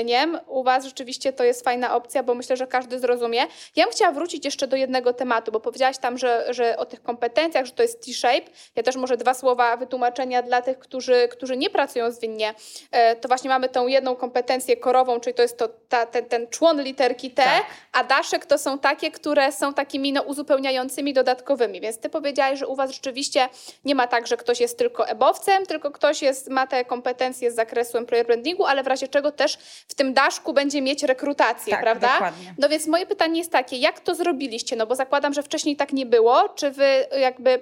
U 0.47 0.63
Was 0.63 0.85
rzeczywiście 0.85 1.33
to 1.33 1.45
jest 1.45 1.65
fajna 1.65 1.97
opcja, 1.97 2.23
bo 2.23 2.35
myślę, 2.35 2.57
że 2.57 2.67
każdy 2.67 2.99
zrozumie. 2.99 3.41
Ja 3.77 3.85
bym 3.85 3.93
chciała 3.93 4.13
wrócić 4.13 4.45
jeszcze 4.45 4.67
do 4.67 4.77
jednego 4.77 5.13
tematu, 5.13 5.53
bo 5.53 5.61
powiedziałaś 5.61 5.99
tam, 5.99 6.19
że, 6.19 6.47
że 6.51 6.77
o 6.77 6.87
tych 6.87 7.03
kompetencjach, 7.03 7.67
że 7.67 7.73
to 7.73 7.83
jest 7.83 8.05
T-shape. 8.07 8.51
Ja 8.77 8.83
też 8.83 8.97
może 8.97 9.17
dwa 9.17 9.35
słowa 9.35 9.77
wytłumaczenia 9.77 10.43
dla 10.43 10.63
tych, 10.63 10.79
którzy, 10.79 11.29
którzy 11.29 11.57
nie 11.57 11.71
pracują 11.71 12.11
zwinnie. 12.11 12.55
E, 12.91 13.17
to 13.17 13.29
właśnie 13.29 13.51
mamy 13.51 13.69
tą 13.69 13.87
jedną 13.87 14.17
kompetencję 14.17 14.77
korową, 14.77 15.21
czyli 15.21 15.35
to 15.35 15.43
jest 15.43 15.59
to, 15.59 15.69
ta, 15.89 16.07
ten, 16.07 16.25
ten 16.25 16.47
człon 16.47 16.83
literki 16.83 17.31
T, 17.31 17.43
tak. 17.43 17.65
a 17.93 18.05
daszek 18.05 18.47
to 18.47 18.59
są 18.59 18.79
takie, 18.79 19.11
które 19.11 19.53
są 19.53 19.75
takimi 19.75 20.13
no, 20.13 20.23
uzupełniającymi 20.23 21.13
dodatkowymi. 21.13 21.81
Więc 21.81 21.99
ty 21.99 22.09
powiedziałaś, 22.09 22.59
że 22.59 22.67
u 22.67 22.77
Was 22.77 22.91
rzeczywiście 22.91 23.49
nie 23.85 23.95
ma 23.95 24.07
tak, 24.07 24.27
że 24.27 24.37
ktoś 24.37 24.61
jest 24.61 24.79
tylko 24.79 25.09
ebowcem, 25.09 25.67
tylko 25.67 25.91
ktoś 25.91 26.23
jest, 26.23 26.49
ma 26.49 26.67
te 26.67 26.85
kompetencje 26.85 27.51
z 27.51 27.55
zakresu 27.55 27.99
employer 27.99 28.27
brandingu, 28.27 28.65
ale 28.65 28.83
w 28.83 28.87
razie 28.87 29.09
czego 29.09 29.33
też 29.33 29.59
w 29.89 29.95
tym 29.95 30.15
daszku 30.15 30.53
będzie 30.53 30.83
mieć 30.83 31.03
rekrutację, 31.03 31.71
tak, 31.71 31.83
prawda? 31.83 32.13
Dokładnie. 32.13 32.55
No 32.59 32.69
więc 32.69 32.87
moje 32.87 33.07
pytanie 33.07 33.39
jest 33.39 33.53
takie, 33.53 33.77
jak 33.77 34.01
to 34.01 34.15
zrobiliście? 34.15 34.77
No 34.77 34.87
bo 34.87 34.95
zakładam, 34.95 35.35
że 35.35 35.43
wcześniej 35.43 35.77
tak 35.77 35.93
nie 35.93 36.07
było. 36.07 36.49
Czy 36.49 36.71
wy 36.71 37.07
jakby 37.21 37.59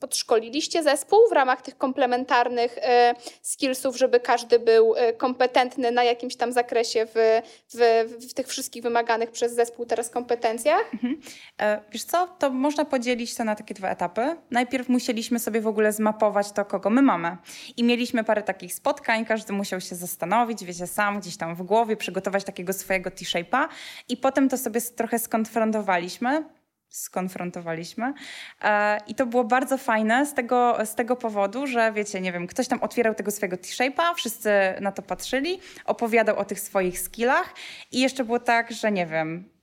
podszkoliliście 0.00 0.82
zespół 0.82 1.18
w 1.30 1.32
ramach 1.32 1.62
tych 1.62 1.78
komplementarnych 1.78 2.78
e, 2.78 3.14
skillsów, 3.42 3.96
żeby 3.96 4.20
każdy 4.20 4.58
był 4.58 4.94
e, 4.96 5.12
kompetentny 5.12 5.90
na 5.90 6.04
jakimś 6.04 6.36
tam 6.36 6.52
zakresie 6.52 7.06
w, 7.14 7.42
w, 7.74 8.04
w 8.30 8.34
tych 8.34 8.46
wszystkich 8.46 8.82
wymaganych 8.82 9.30
przez 9.30 9.54
zespół 9.54 9.86
teraz 9.86 10.10
kompetencjach? 10.10 10.94
Mhm. 10.94 11.20
E, 11.60 11.80
wiesz 11.92 12.04
co, 12.04 12.28
to 12.38 12.50
można 12.50 12.84
podzielić 12.84 13.34
to 13.34 13.44
na 13.44 13.54
takie 13.54 13.74
dwa 13.74 13.88
etapy. 13.88 14.36
Najpierw 14.50 14.88
musieliśmy 14.88 15.38
sobie 15.38 15.60
w 15.60 15.66
ogóle 15.66 15.92
zmapować 15.92 16.52
to, 16.52 16.64
kogo 16.64 16.90
my 16.90 17.02
mamy. 17.02 17.36
I 17.76 17.84
mieliśmy 17.84 18.24
parę 18.24 18.42
takich 18.42 18.74
spotkań, 18.74 19.24
każdy 19.24 19.52
musiał 19.52 19.80
się 19.80 19.94
zastanowić, 19.94 20.64
wiecie, 20.64 20.86
sam 20.86 21.20
gdzieś 21.20 21.36
tam 21.36 21.55
w 21.56 21.62
głowie, 21.62 21.96
przygotować 21.96 22.44
takiego 22.44 22.72
swojego 22.72 23.10
T-shape'a 23.10 23.68
i 24.08 24.16
potem 24.16 24.48
to 24.48 24.58
sobie 24.58 24.80
trochę 24.80 25.18
skonfrontowaliśmy 25.18 26.44
skonfrontowaliśmy. 26.88 28.14
E, 28.62 28.98
I 29.06 29.14
to 29.14 29.26
było 29.26 29.44
bardzo 29.44 29.78
fajne 29.78 30.26
z 30.26 30.34
tego, 30.34 30.78
z 30.86 30.94
tego 30.94 31.16
powodu, 31.16 31.66
że 31.66 31.92
wiecie, 31.92 32.20
nie 32.20 32.32
wiem, 32.32 32.46
ktoś 32.46 32.68
tam 32.68 32.82
otwierał 32.82 33.14
tego 33.14 33.30
swojego 33.30 33.56
T-shape'a, 33.56 34.14
wszyscy 34.14 34.50
na 34.80 34.92
to 34.92 35.02
patrzyli, 35.02 35.60
opowiadał 35.84 36.38
o 36.38 36.44
tych 36.44 36.60
swoich 36.60 37.00
skillach 37.00 37.54
i 37.92 38.00
jeszcze 38.00 38.24
było 38.24 38.40
tak, 38.40 38.72
że 38.72 38.92
nie 38.92 39.06
wiem, 39.06 39.55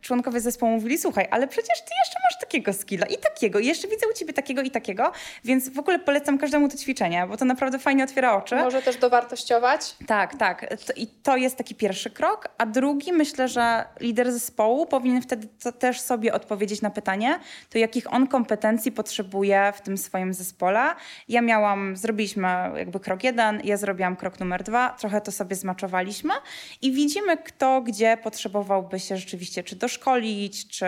członkowie 0.00 0.40
zespołu 0.40 0.72
mówili, 0.72 0.98
słuchaj, 0.98 1.28
ale 1.30 1.48
przecież 1.48 1.80
ty 1.80 1.90
jeszcze 2.04 2.18
masz 2.24 2.40
takiego 2.40 2.72
skilla 2.72 3.06
i 3.06 3.18
takiego, 3.18 3.58
i 3.58 3.66
jeszcze 3.66 3.88
widzę 3.88 4.06
u 4.10 4.12
ciebie 4.12 4.32
takiego 4.32 4.62
i 4.62 4.70
takiego, 4.70 5.12
więc 5.44 5.68
w 5.68 5.78
ogóle 5.78 5.98
polecam 5.98 6.38
każdemu 6.38 6.68
to 6.68 6.76
ćwiczenie, 6.76 7.26
bo 7.28 7.36
to 7.36 7.44
naprawdę 7.44 7.78
fajnie 7.78 8.04
otwiera 8.04 8.36
oczy. 8.36 8.56
Może 8.56 8.82
też 8.82 8.96
dowartościować. 8.96 9.96
Tak, 10.06 10.36
tak. 10.36 10.76
I 10.96 11.06
to 11.06 11.36
jest 11.36 11.56
taki 11.56 11.74
pierwszy 11.74 12.10
krok, 12.10 12.48
a 12.58 12.66
drugi 12.66 13.12
myślę, 13.12 13.48
że 13.48 13.84
lider 14.00 14.32
zespołu 14.32 14.86
powinien 14.86 15.22
wtedy 15.22 15.48
też 15.78 16.00
sobie 16.00 16.34
odpowiedzieć 16.34 16.82
na 16.82 16.90
pytanie, 16.90 17.38
to 17.70 17.78
jakich 17.78 18.12
on 18.12 18.26
kompetencji 18.26 18.92
potrzebuje 18.92 19.72
w 19.76 19.80
tym 19.80 19.98
swoim 19.98 20.34
zespole. 20.34 20.80
Ja 21.28 21.42
miałam, 21.42 21.96
zrobiliśmy 21.96 22.48
jakby 22.76 23.00
krok 23.00 23.24
jeden, 23.24 23.60
ja 23.64 23.76
zrobiłam 23.76 24.16
krok 24.16 24.40
numer 24.40 24.62
dwa, 24.62 24.90
trochę 24.90 25.20
to 25.20 25.32
sobie 25.32 25.56
zmaczowaliśmy 25.56 26.34
i 26.82 26.92
widzimy 26.92 27.36
kto 27.36 27.80
gdzie 27.80 28.16
potrzebowałby 28.22 29.00
się 29.00 29.16
rzeczywiście 29.26 29.62
czy 29.62 29.76
doszkolić, 29.76 30.68
czy 30.68 30.86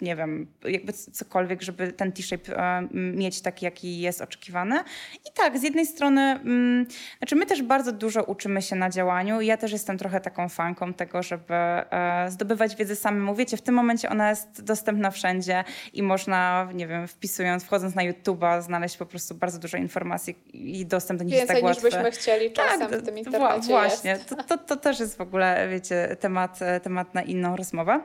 nie 0.00 0.16
wiem, 0.16 0.46
jakby 0.64 0.92
cokolwiek, 0.92 1.62
żeby 1.62 1.92
ten 1.92 2.12
T-shape 2.12 2.56
e, 2.56 2.88
mieć 2.92 3.40
taki, 3.40 3.64
jaki 3.64 4.00
jest 4.00 4.20
oczekiwany. 4.20 4.78
I 5.14 5.32
tak, 5.34 5.58
z 5.58 5.62
jednej 5.62 5.86
strony, 5.86 6.20
mm, 6.20 6.86
znaczy 7.18 7.36
my 7.36 7.46
też 7.46 7.62
bardzo 7.62 7.92
dużo 7.92 8.24
uczymy 8.24 8.62
się 8.62 8.76
na 8.76 8.90
działaniu. 8.90 9.40
Ja 9.40 9.56
też 9.56 9.72
jestem 9.72 9.98
trochę 9.98 10.20
taką 10.20 10.48
fanką 10.48 10.94
tego, 10.94 11.22
żeby 11.22 11.54
e, 11.54 12.26
zdobywać 12.30 12.76
wiedzę 12.76 12.96
samemu. 12.96 13.34
Wiecie, 13.34 13.56
w 13.56 13.62
tym 13.62 13.74
momencie 13.74 14.10
ona 14.10 14.30
jest 14.30 14.62
dostępna 14.64 15.10
wszędzie 15.10 15.64
i 15.92 16.02
można, 16.02 16.68
nie 16.74 16.86
wiem, 16.86 17.08
wpisując, 17.08 17.64
wchodząc 17.64 17.94
na 17.94 18.02
YouTube'a, 18.02 18.62
znaleźć 18.62 18.96
po 18.96 19.06
prostu 19.06 19.34
bardzo 19.34 19.58
dużo 19.58 19.76
informacji 19.76 20.38
i 20.52 20.86
dostęp 20.86 21.18
do 21.18 21.24
nich 21.24 21.34
Więcej 21.34 21.54
jest 21.54 21.60
tak 21.60 21.64
łatwy. 21.64 21.86
Niż 21.86 21.94
byśmy 21.94 22.10
chcieli 22.10 22.52
czasem 22.52 22.90
tak, 22.90 23.00
w 23.00 23.04
tym 23.04 23.18
internecie 23.18 23.68
Właśnie, 23.68 24.18
to, 24.18 24.36
to, 24.44 24.58
to 24.58 24.76
też 24.76 25.00
jest 25.00 25.16
w 25.16 25.20
ogóle, 25.20 25.68
wiecie, 25.68 26.16
temat, 26.20 26.58
temat 26.82 27.14
na 27.14 27.22
inną 27.22 27.56
rozmowę. 27.60 28.00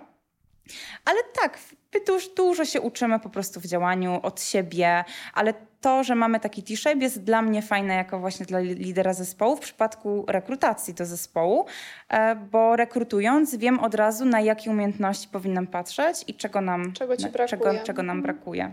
Ale 1.05 1.17
tak, 1.41 1.59
dużo, 2.07 2.29
dużo 2.35 2.65
się 2.65 2.81
uczymy 2.81 3.19
po 3.19 3.29
prostu 3.29 3.59
w 3.59 3.65
działaniu 3.65 4.19
od 4.23 4.41
siebie, 4.41 5.03
ale 5.33 5.53
to, 5.81 6.03
że 6.03 6.15
mamy 6.15 6.39
taki 6.39 6.63
T-shape 6.63 6.97
jest 6.97 7.23
dla 7.23 7.41
mnie 7.41 7.61
fajne 7.61 7.95
jako 7.95 8.19
właśnie 8.19 8.45
dla 8.45 8.59
lidera 8.59 9.13
zespołu 9.13 9.55
w 9.55 9.59
przypadku 9.59 10.25
rekrutacji 10.27 10.93
do 10.93 11.05
zespołu, 11.05 11.65
e, 12.09 12.35
bo 12.35 12.75
rekrutując 12.75 13.55
wiem 13.55 13.79
od 13.79 13.95
razu 13.95 14.25
na 14.25 14.41
jakie 14.41 14.71
umiejętności 14.71 15.27
powinnam 15.27 15.67
patrzeć 15.67 16.23
i 16.27 16.33
czego 16.33 16.61
nam, 16.61 16.93
czego, 16.93 17.15
brakuje. 17.17 17.47
czego, 17.47 17.73
czego 17.83 18.03
nam 18.03 18.17
mhm. 18.17 18.35
brakuje. 18.35 18.71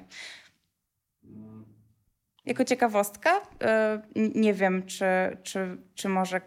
Jako 2.47 2.65
ciekawostka, 2.65 3.31
e, 3.63 4.03
nie 4.35 4.55
wiem, 4.55 4.87
czy, 4.87 5.05
czy, 5.43 5.77
czy 5.95 6.09
może 6.09 6.41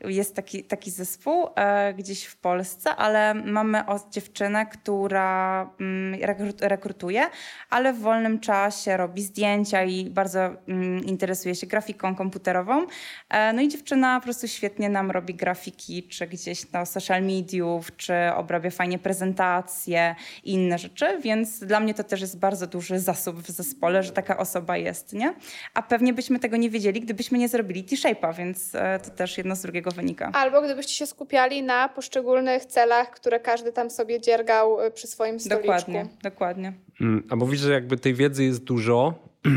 jest 0.00 0.34
taki, 0.34 0.64
taki 0.64 0.90
zespół 0.90 1.46
e, 1.56 1.94
gdzieś 1.94 2.24
w 2.24 2.36
Polsce, 2.36 2.96
ale 2.96 3.34
mamy 3.34 3.82
dziewczynę, 4.10 4.66
która 4.66 5.62
mm, 5.80 6.20
rekrutuje, 6.60 7.26
ale 7.70 7.92
w 7.92 7.98
wolnym 7.98 8.40
czasie 8.40 8.96
robi 8.96 9.22
zdjęcia 9.22 9.84
i 9.84 10.10
bardzo 10.10 10.40
mm, 10.40 11.04
interesuje 11.04 11.54
się 11.54 11.66
grafiką 11.66 12.14
komputerową. 12.14 12.86
E, 13.28 13.52
no 13.52 13.62
i 13.62 13.68
dziewczyna 13.68 14.20
po 14.20 14.24
prostu 14.24 14.48
świetnie 14.48 14.88
nam 14.88 15.10
robi 15.10 15.34
grafiki, 15.34 16.08
czy 16.08 16.26
gdzieś 16.26 16.72
na 16.72 16.86
social 16.86 17.22
mediów, 17.22 17.96
czy 17.96 18.14
obrabia 18.36 18.70
fajnie 18.70 18.98
prezentacje 18.98 20.14
i 20.44 20.52
inne 20.52 20.78
rzeczy, 20.78 21.20
więc 21.20 21.60
dla 21.60 21.80
mnie 21.80 21.94
to 21.94 22.04
też 22.04 22.20
jest 22.20 22.38
bardzo 22.38 22.66
duży 22.66 22.98
zasób 22.98 23.42
w 23.42 23.50
zespole, 23.50 24.02
że 24.02 24.12
taka 24.12 24.36
osoba 24.36 24.76
jest, 24.76 25.12
nie? 25.12 25.27
A 25.74 25.82
pewnie 25.82 26.12
byśmy 26.12 26.38
tego 26.38 26.56
nie 26.56 26.70
wiedzieli, 26.70 27.00
gdybyśmy 27.00 27.38
nie 27.38 27.48
zrobili 27.48 27.84
T-Shape'a, 27.84 28.34
więc 28.34 28.74
e, 28.74 29.00
to 29.04 29.10
też 29.10 29.38
jedno 29.38 29.56
z 29.56 29.62
drugiego 29.62 29.90
wynika. 29.90 30.30
Albo 30.34 30.62
gdybyście 30.62 30.94
się 30.94 31.06
skupiali 31.06 31.62
na 31.62 31.88
poszczególnych 31.88 32.64
celach, 32.64 33.10
które 33.10 33.40
każdy 33.40 33.72
tam 33.72 33.90
sobie 33.90 34.20
dziergał 34.20 34.80
e, 34.80 34.90
przy 34.90 35.06
swoim 35.06 35.40
stoliczku. 35.40 35.66
Dokładnie, 35.66 36.06
dokładnie. 36.22 36.72
Mm, 37.00 37.26
a 37.30 37.36
mówisz, 37.36 37.60
że 37.60 37.72
jakby 37.72 37.96
tej 37.96 38.14
wiedzy 38.14 38.44
jest 38.44 38.64
dużo. 38.64 39.14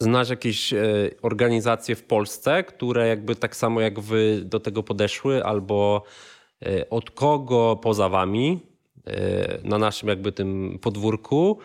Znasz 0.00 0.30
jakieś 0.30 0.72
e, 0.72 0.78
organizacje 1.22 1.96
w 1.96 2.02
Polsce, 2.04 2.64
które 2.64 3.08
jakby 3.08 3.36
tak 3.36 3.56
samo 3.56 3.80
jak 3.80 4.00
wy 4.00 4.40
do 4.44 4.60
tego 4.60 4.82
podeszły, 4.82 5.44
albo 5.44 6.02
od 6.90 7.10
kogo 7.10 7.76
poza 7.82 8.08
wami 8.08 8.60
na 9.64 9.78
naszym 9.78 10.08
jakby 10.08 10.32
tym 10.32 10.78
podwórku 10.82 11.58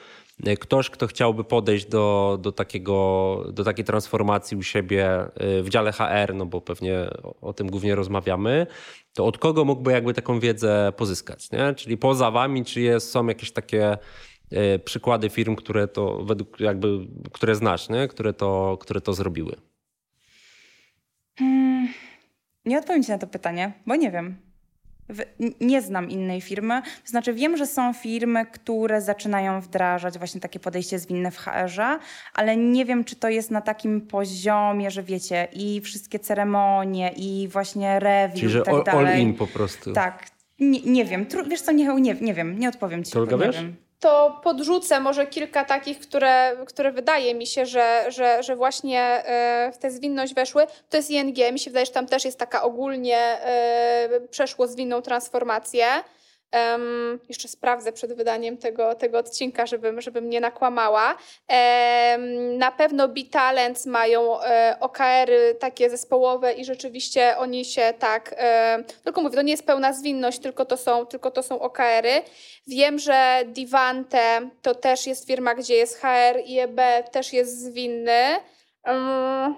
ktoś, 0.59 0.89
kto 0.89 1.07
chciałby 1.07 1.43
podejść 1.43 1.85
do, 1.85 2.37
do, 2.41 2.51
takiego, 2.51 3.45
do 3.53 3.63
takiej 3.63 3.85
transformacji 3.85 4.57
u 4.57 4.63
siebie 4.63 5.07
e, 5.07 5.63
w 5.63 5.69
dziale 5.69 5.91
HR, 5.91 6.35
no 6.35 6.45
bo 6.45 6.61
pewnie 6.61 7.09
o, 7.41 7.53
tym 7.53 7.67
głównie 7.67 7.95
rozmawiamy, 7.95 8.67
to 9.13 9.25
od 9.25 9.37
kogo 9.37 9.65
mógłby 9.65 9.91
jakby 9.91 10.13
taką 10.13 10.39
wiedzę 10.39 10.93
pozyskać? 10.97 11.51
Nie? 11.51 11.73
Czyli 11.75 11.97
poza 11.97 12.31
wami, 12.31 12.65
czy 12.65 12.81
jest, 12.81 13.11
są 13.11 13.27
jakieś 13.27 13.51
takie 13.51 13.97
e, 14.51 14.79
przykłady 14.79 15.29
firm, 15.29 15.55
które 15.55 15.87
to 15.87 16.23
według 16.23 16.59
jakby, 16.59 17.07
które 17.31 17.55
znasz, 17.55 17.89
nie? 17.89 18.07
Które, 18.07 18.33
to, 18.33 18.77
które 18.81 19.01
to 19.01 19.13
zrobiły? 19.13 19.55
Hmm, 21.39 21.87
nie 22.65 22.79
odpowiem 22.79 23.03
ci 23.03 23.11
na 23.11 23.17
to 23.17 23.27
pytanie, 23.27 23.73
bo 23.85 23.95
nie 23.95 24.11
wiem 24.11 24.50
nie 25.61 25.81
znam 25.81 26.09
innej 26.09 26.41
firmy. 26.41 26.81
To 27.03 27.09
znaczy 27.09 27.33
wiem, 27.33 27.57
że 27.57 27.67
są 27.67 27.93
firmy, 27.93 28.45
które 28.45 29.01
zaczynają 29.01 29.61
wdrażać 29.61 30.17
właśnie 30.17 30.41
takie 30.41 30.59
podejście 30.59 30.99
zwinne 30.99 31.31
w 31.31 31.37
HR-ze, 31.37 31.99
ale 32.33 32.57
nie 32.57 32.85
wiem, 32.85 33.03
czy 33.03 33.15
to 33.15 33.29
jest 33.29 33.51
na 33.51 33.61
takim 33.61 34.01
poziomie, 34.01 34.91
że 34.91 35.03
wiecie, 35.03 35.47
i 35.53 35.81
wszystkie 35.81 36.19
ceremonie, 36.19 37.11
i 37.15 37.47
właśnie 37.51 37.99
review 37.99 38.39
Czyli, 38.39 38.59
i 38.59 38.63
tak 38.63 38.87
all, 38.87 39.07
all 39.07 39.19
in 39.19 39.33
po 39.33 39.47
prostu. 39.47 39.93
Tak. 39.93 40.25
Nie, 40.59 40.81
nie 40.81 41.05
wiem. 41.05 41.25
Wiesz 41.47 41.61
co, 41.61 41.71
nie, 41.71 41.95
nie, 41.95 42.13
nie 42.13 42.33
wiem, 42.33 42.59
nie 42.59 42.69
odpowiem 42.69 43.03
ci. 43.03 43.17
Olga, 43.17 43.37
wiesz? 43.37 43.55
Wiem. 43.55 43.75
To 44.01 44.39
podrzucę 44.43 44.99
może 44.99 45.27
kilka 45.27 45.65
takich, 45.65 45.99
które, 45.99 46.57
które 46.65 46.91
wydaje 46.91 47.35
mi 47.35 47.47
się, 47.47 47.65
że, 47.65 48.05
że, 48.07 48.43
że 48.43 48.55
właśnie 48.55 49.01
e, 49.01 49.71
w 49.71 49.77
tę 49.77 49.91
zwinność 49.91 50.33
weszły. 50.33 50.67
To 50.89 50.97
jest 50.97 51.11
ING. 51.11 51.37
Mi 51.51 51.59
się 51.59 51.71
wydaje, 51.71 51.85
że 51.85 51.91
tam 51.91 52.07
też 52.07 52.25
jest 52.25 52.39
taka 52.39 52.63
ogólnie 52.63 53.17
e, 53.17 54.09
przeszło 54.31 54.67
zwinną 54.67 55.01
transformację. 55.01 55.85
Um, 56.53 57.19
jeszcze 57.29 57.47
sprawdzę 57.47 57.91
przed 57.91 58.13
wydaniem 58.13 58.57
tego, 58.57 58.95
tego 58.95 59.17
odcinka, 59.17 59.65
żebym, 59.65 60.01
żebym 60.01 60.29
nie 60.29 60.41
nakłamała. 60.41 61.17
Um, 61.49 62.57
na 62.57 62.71
pewno 62.71 63.07
B-Talents 63.07 63.85
mają 63.85 64.41
e, 64.41 64.77
OKR-y 64.79 65.55
takie 65.55 65.89
zespołowe 65.89 66.53
i 66.53 66.65
rzeczywiście 66.65 67.37
oni 67.37 67.65
się 67.65 67.93
tak, 67.99 68.35
e, 68.37 68.83
tylko 69.03 69.21
mówię, 69.21 69.35
to 69.35 69.41
nie 69.41 69.51
jest 69.51 69.65
pełna 69.65 69.93
zwinność, 69.93 70.39
tylko 70.39 70.65
to 70.65 70.77
są, 70.77 71.05
tylko 71.05 71.31
to 71.31 71.43
są 71.43 71.59
OKR-y. 71.59 72.21
Wiem, 72.67 72.99
że 72.99 73.43
Divante 73.47 74.49
to 74.61 74.75
też 74.75 75.07
jest 75.07 75.27
firma, 75.27 75.55
gdzie 75.55 75.75
jest 75.75 76.01
HR 76.01 76.39
i 76.45 76.59
EB 76.59 76.79
też 77.11 77.33
jest 77.33 77.61
zwinny. 77.61 78.35
Um, 78.87 79.55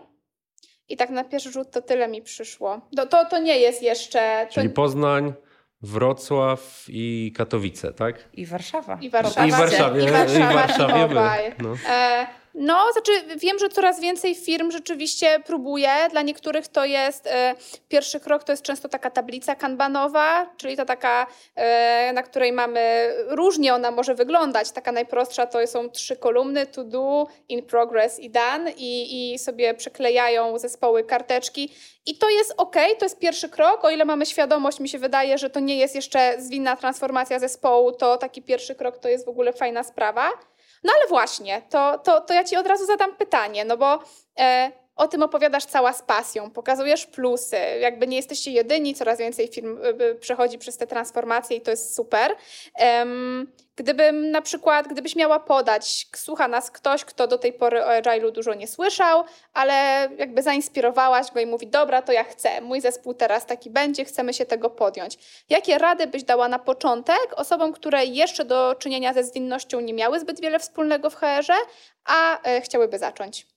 I 0.90 0.98
tak 0.98 1.10
na 1.10 1.24
pierwszy 1.24 1.52
rzut 1.52 1.72
to 1.72 1.82
tyle 1.82 2.08
mi 2.08 2.22
przyszło. 2.22 2.82
To, 2.96 3.06
to, 3.06 3.26
to 3.26 3.38
nie 3.38 3.60
jest 3.60 3.82
jeszcze... 3.82 4.48
Czyli 4.50 4.70
to... 4.70 4.76
Poznań, 4.76 5.34
Wrocław 5.84 6.86
i 6.90 7.34
Katowice, 7.36 7.94
tak? 7.94 8.16
I 8.34 8.46
Warszawa. 8.46 8.98
I 9.02 9.10
Warszawa. 9.10 9.46
I 9.48 9.52
Warszawie. 9.52 10.04
I 10.06 10.12
Warszawie, 10.12 10.52
I 10.52 10.54
Warszawie 10.56 11.56
no. 11.60 11.76
E, 11.90 12.28
no, 12.54 12.92
znaczy 12.92 13.12
wiem, 13.38 13.60
że 13.60 13.70
coraz 13.70 14.00
więcej 14.00 14.36
firm 14.36 14.72
rzeczywiście 14.72 15.40
próbuje. 15.46 15.90
Dla 16.12 16.22
niektórych 16.22 16.68
to 16.68 16.86
jest 16.86 17.28
e, 17.28 17.56
pierwszy 17.90 18.20
krok, 18.20 18.44
to 18.44 18.52
jest 18.52 18.64
często 18.64 18.90
taka 18.90 19.10
tablica 19.10 19.56
kanbanowa, 19.56 20.50
czyli 20.58 20.78
to 20.78 20.86
taka, 20.86 21.28
e, 21.56 22.14
na 22.14 22.24
której 22.24 22.54
mamy, 22.54 23.14
różnie 23.28 23.74
ona 23.74 23.92
może 23.92 24.16
wyglądać. 24.16 24.72
Taka 24.72 24.92
najprostsza 24.92 25.48
to 25.48 25.68
są 25.68 25.90
trzy 25.90 26.16
kolumny, 26.16 26.66
to 26.66 26.84
do, 26.84 27.28
in 27.50 27.66
progress 27.66 28.20
i 28.20 28.30
done 28.30 28.72
i, 28.72 29.34
i 29.34 29.40
sobie 29.40 29.74
przyklejają 29.74 30.60
zespoły 30.60 31.04
karteczki. 31.04 31.74
I 32.06 32.18
to 32.18 32.30
jest 32.30 32.54
ok, 32.58 32.76
to 33.00 33.06
jest 33.06 33.20
pierwszy 33.20 33.50
krok. 33.50 33.86
O 33.86 33.90
ile 33.90 34.06
mamy 34.06 34.26
świadomość, 34.26 34.80
mi 34.80 34.90
się 34.90 35.00
wydaje, 35.00 35.38
że 35.38 35.50
to 35.50 35.60
nie 35.60 35.78
jest 35.78 35.96
jeszcze 35.96 36.36
zwinna 36.40 36.76
transformacja 36.76 37.40
zespołu, 37.40 37.92
to 37.92 38.18
taki 38.18 38.42
pierwszy 38.42 38.76
krok 38.76 38.98
to 38.98 39.10
jest 39.10 39.26
w 39.26 39.30
ogóle 39.30 39.54
fajna 39.54 39.84
sprawa. 39.84 40.32
No 40.84 40.94
ale 40.96 41.08
właśnie, 41.08 41.62
to, 41.70 41.98
to, 42.04 42.22
to 42.22 42.34
ja 42.34 42.44
ci 42.44 42.58
od 42.58 42.68
razu 42.68 42.86
zadam 42.86 43.16
pytanie, 43.16 43.66
no 43.66 43.78
bo 43.78 44.00
e, 44.40 44.72
o 44.96 45.08
tym 45.08 45.24
opowiadasz 45.24 45.66
cała 45.66 45.94
z 45.94 46.02
pasją, 46.02 46.52
pokazujesz 46.52 47.06
plusy, 47.06 47.58
jakby 47.80 48.08
nie 48.08 48.18
jesteście 48.18 48.52
jedyni, 48.52 48.96
coraz 48.96 49.20
więcej 49.20 49.48
firm 49.48 49.78
e, 49.84 49.88
e, 49.90 50.16
przechodzi 50.16 50.58
przez 50.58 50.78
te 50.78 50.88
transformacje 50.88 51.58
i 51.58 51.62
to 51.62 51.72
jest 51.72 51.96
super. 51.96 52.36
Gdybym 53.76 54.32
na 54.32 54.42
przykład, 54.42 54.88
gdybyś 54.88 55.16
miała 55.16 55.40
podać, 55.40 56.08
słucha 56.16 56.48
nas 56.48 56.72
ktoś, 56.72 57.06
kto 57.06 57.28
do 57.28 57.38
tej 57.38 57.54
pory 57.54 57.86
o 57.86 57.88
Agile'u 57.88 58.32
dużo 58.32 58.54
nie 58.54 58.68
słyszał, 58.68 59.24
ale 59.54 60.10
jakby 60.18 60.42
zainspirowałaś 60.42 61.32
go 61.32 61.40
i 61.40 61.46
mówi, 61.46 61.68
dobra, 61.68 62.02
to 62.02 62.12
ja 62.12 62.24
chcę, 62.24 62.62
mój 62.62 62.82
zespół 62.82 63.14
teraz 63.14 63.46
taki 63.46 63.70
będzie, 63.70 64.06
chcemy 64.06 64.34
się 64.34 64.46
tego 64.46 64.70
podjąć. 64.70 65.18
Jakie 65.50 65.78
rady 65.78 66.08
byś 66.08 66.24
dała 66.24 66.48
na 66.48 66.60
początek 66.60 67.28
osobom, 67.36 67.74
które 67.74 68.06
jeszcze 68.06 68.46
do 68.46 68.76
czynienia 68.76 69.14
ze 69.14 69.24
zwinnością 69.24 69.80
nie 69.80 69.94
miały 69.94 70.20
zbyt 70.20 70.42
wiele 70.42 70.60
wspólnego 70.60 71.10
w 71.10 71.16
HR-ze, 71.16 71.56
a 72.06 72.42
e, 72.44 72.62
chciałyby 72.62 73.00
zacząć? 73.00 73.53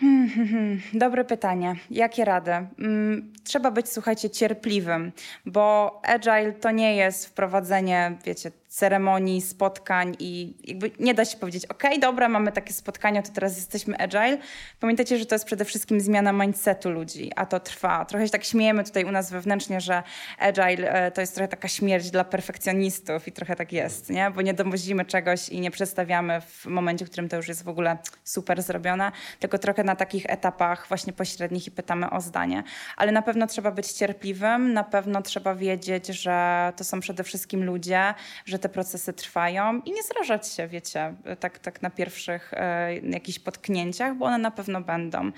Hmm, 0.00 0.28
hmm, 0.28 0.48
hmm. 0.48 0.80
Dobre 0.94 1.24
pytanie. 1.24 1.74
Jakie 1.90 2.24
rady? 2.24 2.50
Hmm, 2.76 3.32
trzeba 3.44 3.70
być, 3.70 3.88
słuchajcie, 3.88 4.30
cierpliwym, 4.30 5.12
bo 5.46 6.00
agile 6.04 6.52
to 6.52 6.70
nie 6.70 6.96
jest 6.96 7.26
wprowadzenie, 7.26 8.16
wiecie, 8.24 8.50
ceremonii, 8.74 9.40
spotkań 9.40 10.16
i 10.18 10.54
jakby 10.64 10.90
nie 10.98 11.14
da 11.14 11.24
się 11.24 11.36
powiedzieć, 11.36 11.66
ok, 11.66 11.82
dobra, 12.00 12.28
mamy 12.28 12.52
takie 12.52 12.72
spotkania, 12.72 13.22
to 13.22 13.32
teraz 13.32 13.56
jesteśmy 13.56 13.98
agile. 13.98 14.38
Pamiętajcie, 14.80 15.18
że 15.18 15.26
to 15.26 15.34
jest 15.34 15.44
przede 15.44 15.64
wszystkim 15.64 16.00
zmiana 16.00 16.32
mindsetu 16.32 16.90
ludzi, 16.90 17.32
a 17.36 17.46
to 17.46 17.60
trwa. 17.60 18.04
Trochę 18.04 18.26
się 18.26 18.30
tak 18.30 18.44
śmiejemy 18.44 18.84
tutaj 18.84 19.04
u 19.04 19.10
nas 19.10 19.30
wewnętrznie, 19.30 19.80
że 19.80 20.02
agile 20.38 20.92
e, 20.92 21.10
to 21.10 21.20
jest 21.20 21.34
trochę 21.34 21.48
taka 21.48 21.68
śmierć 21.68 22.10
dla 22.10 22.24
perfekcjonistów 22.24 23.28
i 23.28 23.32
trochę 23.32 23.56
tak 23.56 23.72
jest, 23.72 24.10
nie? 24.10 24.30
bo 24.30 24.42
nie 24.42 24.54
dowozimy 24.54 25.04
czegoś 25.04 25.48
i 25.48 25.60
nie 25.60 25.70
przedstawiamy 25.70 26.40
w 26.40 26.66
momencie, 26.66 27.04
w 27.04 27.10
którym 27.10 27.28
to 27.28 27.36
już 27.36 27.48
jest 27.48 27.64
w 27.64 27.68
ogóle 27.68 27.98
super 28.24 28.62
zrobione, 28.62 29.12
tylko 29.40 29.58
trochę 29.58 29.84
na 29.84 29.96
takich 29.96 30.26
etapach 30.26 30.88
właśnie 30.88 31.12
pośrednich 31.12 31.66
i 31.66 31.70
pytamy 31.70 32.10
o 32.10 32.20
zdanie. 32.20 32.62
Ale 32.96 33.12
na 33.12 33.22
pewno 33.22 33.46
trzeba 33.46 33.70
być 33.70 33.92
cierpliwym, 33.92 34.72
na 34.72 34.84
pewno 34.84 35.22
trzeba 35.22 35.54
wiedzieć, 35.54 36.06
że 36.06 36.72
to 36.76 36.84
są 36.84 37.00
przede 37.00 37.24
wszystkim 37.24 37.64
ludzie, 37.64 38.14
że 38.44 38.63
te 38.64 38.68
procesy 38.68 39.12
trwają 39.12 39.80
i 39.84 39.92
nie 39.92 40.02
zrażać 40.02 40.48
się, 40.48 40.68
wiecie, 40.68 41.14
tak, 41.40 41.58
tak 41.58 41.82
na 41.82 41.90
pierwszych 41.90 42.54
e, 42.54 42.96
jakichś 42.96 43.38
potknięciach, 43.38 44.16
bo 44.16 44.24
one 44.24 44.38
na 44.38 44.50
pewno 44.50 44.80
będą. 44.80 45.32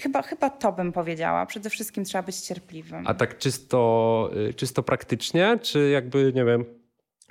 Chyba, 0.00 0.22
chyba 0.22 0.50
to 0.50 0.72
bym 0.72 0.92
powiedziała. 0.92 1.46
Przede 1.46 1.70
wszystkim 1.70 2.04
trzeba 2.04 2.22
być 2.22 2.36
cierpliwym. 2.36 3.06
A 3.06 3.14
tak 3.14 3.38
czysto, 3.38 4.30
y, 4.50 4.54
czysto 4.54 4.82
praktycznie, 4.82 5.58
czy 5.62 5.90
jakby, 5.90 6.32
nie 6.34 6.44
wiem, 6.44 6.64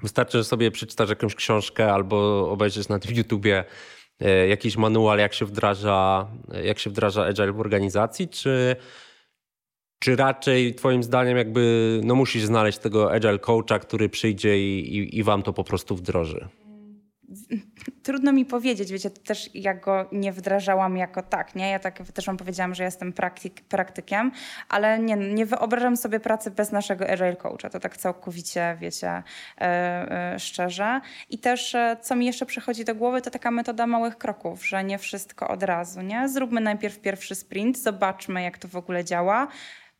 wystarczy, 0.02 0.38
że 0.38 0.44
sobie 0.44 0.72
przeczytasz 0.72 1.10
jakąś 1.10 1.36
książkę 1.36 1.94
albo 1.94 2.50
obejrzysz 2.52 2.90
na 2.90 3.00
YouTubie 3.10 3.64
e, 4.20 4.48
jakiś 4.48 4.78
manual, 4.78 5.20
jak 5.20 5.34
się 5.34 5.46
wdraża, 5.46 6.28
jak 6.64 6.80
się 6.80 6.90
wdraża 6.90 7.26
agile 7.26 7.52
w 7.52 7.60
organizacji, 7.60 8.28
czy 8.28 8.76
czy 10.00 10.16
raczej 10.16 10.76
twoim 10.76 11.04
zdaniem 11.04 11.38
jakby 11.38 12.02
no 12.04 12.16
musisz 12.16 12.46
znaleźć 12.46 12.78
tego 12.78 13.14
agile 13.14 13.40
coacha, 13.40 13.80
który 13.80 14.10
przyjdzie 14.10 14.60
i, 14.60 14.98
i, 14.98 15.18
i 15.18 15.24
wam 15.24 15.44
to 15.44 15.54
po 15.54 15.64
prostu 15.64 15.96
wdroży? 15.96 16.48
Trudno 18.04 18.32
mi 18.32 18.46
powiedzieć, 18.46 18.92
wiecie, 18.92 19.10
też 19.10 19.50
jak 19.54 19.82
go 19.82 20.10
nie 20.12 20.32
wdrażałam 20.32 20.98
jako 20.98 21.22
tak, 21.22 21.56
nie? 21.56 21.70
Ja 21.70 21.80
tak 21.80 22.12
też 22.12 22.26
wam 22.26 22.38
powiedziałam, 22.38 22.76
że 22.76 22.84
jestem 22.84 23.14
praktyk, 23.14 23.62
praktykiem, 23.62 24.32
ale 24.70 25.00
nie, 25.00 25.16
nie 25.16 25.46
wyobrażam 25.46 25.98
sobie 25.98 26.20
pracy 26.20 26.52
bez 26.52 26.72
naszego 26.72 27.10
agile 27.10 27.36
coacha, 27.36 27.70
to 27.70 27.80
tak 27.80 27.98
całkowicie, 27.98 28.78
wiecie, 28.82 29.08
e, 29.08 29.24
e, 29.62 30.40
szczerze. 30.40 31.02
I 31.30 31.40
też, 31.40 31.76
e, 31.76 31.98
co 32.02 32.16
mi 32.16 32.26
jeszcze 32.26 32.46
przychodzi 32.46 32.86
do 32.86 32.96
głowy, 32.96 33.22
to 33.22 33.30
taka 33.30 33.52
metoda 33.52 33.88
małych 33.88 34.18
kroków, 34.18 34.68
że 34.68 34.84
nie 34.84 34.98
wszystko 34.98 35.48
od 35.48 35.64
razu, 35.64 36.02
nie? 36.02 36.30
Zróbmy 36.30 36.62
najpierw 36.62 37.00
pierwszy 37.00 37.36
sprint, 37.36 37.78
zobaczmy, 37.78 38.44
jak 38.44 38.58
to 38.58 38.68
w 38.68 38.76
ogóle 38.76 39.06
działa, 39.06 39.48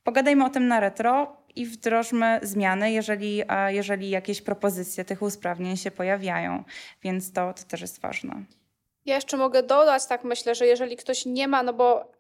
Pogadajmy 0.08 0.46
o 0.46 0.50
tym 0.50 0.68
na 0.68 0.80
retro 0.80 1.38
i 1.56 1.66
wdrożmy 1.66 2.40
zmiany, 2.44 2.92
jeżeli, 2.92 3.44
jeżeli 3.68 4.10
jakieś 4.10 4.42
propozycje 4.42 5.06
tych 5.06 5.22
usprawnień 5.22 5.78
się 5.78 5.92
pojawiają. 5.92 6.64
Więc 7.04 7.34
to, 7.34 7.54
to 7.54 7.64
też 7.64 7.82
jest 7.82 8.02
ważne. 8.02 8.44
Ja 9.06 9.16
jeszcze 9.16 9.38
mogę 9.38 9.64
dodać, 9.64 10.06
tak 10.06 10.24
myślę, 10.24 10.56
że 10.56 10.68
jeżeli 10.68 10.98
ktoś 10.98 11.26
nie 11.26 11.48
ma, 11.48 11.64
no 11.64 11.74
bo 11.74 12.12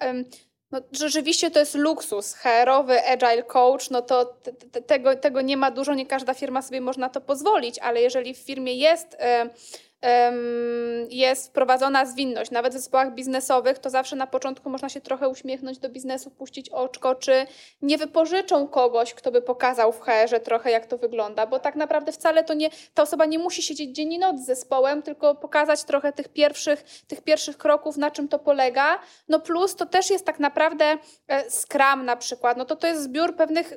no, 0.71 0.81
rzeczywiście 0.91 1.51
to 1.51 1.59
jest 1.59 1.75
luksus. 1.75 2.33
HR-owy 2.33 3.07
agile 3.07 3.43
coach, 3.43 3.89
no 3.89 4.01
to 4.01 4.25
te, 4.25 4.51
te, 4.53 4.81
tego, 4.81 5.15
tego 5.15 5.41
nie 5.41 5.57
ma 5.57 5.71
dużo, 5.71 5.93
nie 5.93 6.05
każda 6.05 6.33
firma 6.33 6.61
sobie 6.61 6.81
można 6.81 7.09
to 7.09 7.21
pozwolić, 7.21 7.79
ale 7.79 8.01
jeżeli 8.01 8.33
w 8.33 8.37
firmie 8.37 8.73
jest 8.73 9.17
jest 11.09 11.47
wprowadzona 11.47 12.05
zwinność, 12.05 12.51
nawet 12.51 12.73
w 12.73 12.75
zespołach 12.75 13.13
biznesowych, 13.13 13.79
to 13.79 13.89
zawsze 13.89 14.15
na 14.15 14.27
początku 14.27 14.69
można 14.69 14.89
się 14.89 15.01
trochę 15.01 15.29
uśmiechnąć 15.29 15.79
do 15.79 15.89
biznesu, 15.89 16.31
puścić 16.31 16.69
oczko, 16.69 17.15
czy 17.15 17.45
nie 17.81 17.97
wypożyczą 17.97 18.67
kogoś, 18.67 19.13
kto 19.13 19.31
by 19.31 19.41
pokazał 19.41 19.91
w 19.91 19.99
HR-ze 19.99 20.39
trochę, 20.39 20.71
jak 20.71 20.85
to 20.85 20.97
wygląda, 20.97 21.47
bo 21.47 21.59
tak 21.59 21.75
naprawdę 21.75 22.11
wcale 22.11 22.43
to 22.43 22.53
nie, 22.53 22.69
ta 22.93 23.03
osoba 23.03 23.25
nie 23.25 23.39
musi 23.39 23.61
siedzieć 23.61 23.95
dzień 23.95 24.13
i 24.13 24.19
noc 24.19 24.39
z 24.39 24.45
zespołem, 24.45 25.01
tylko 25.01 25.35
pokazać 25.35 25.83
trochę 25.83 26.13
tych 26.13 26.29
pierwszych, 26.29 26.83
tych 27.07 27.21
pierwszych 27.21 27.57
kroków, 27.57 27.97
na 27.97 28.11
czym 28.11 28.27
to 28.27 28.39
polega. 28.39 28.99
No 29.27 29.39
plus 29.39 29.75
to 29.75 29.85
też 29.85 30.09
jest 30.09 30.25
tak 30.25 30.39
naprawdę 30.39 30.97
e, 31.27 31.51
Scrum 31.51 32.05
na 32.05 32.15
przykład, 32.15 32.57
no 32.57 32.65
to 32.65 32.75
to 32.75 32.87
jest 32.87 33.03
zbiór 33.03 33.35
pewnych 33.35 33.73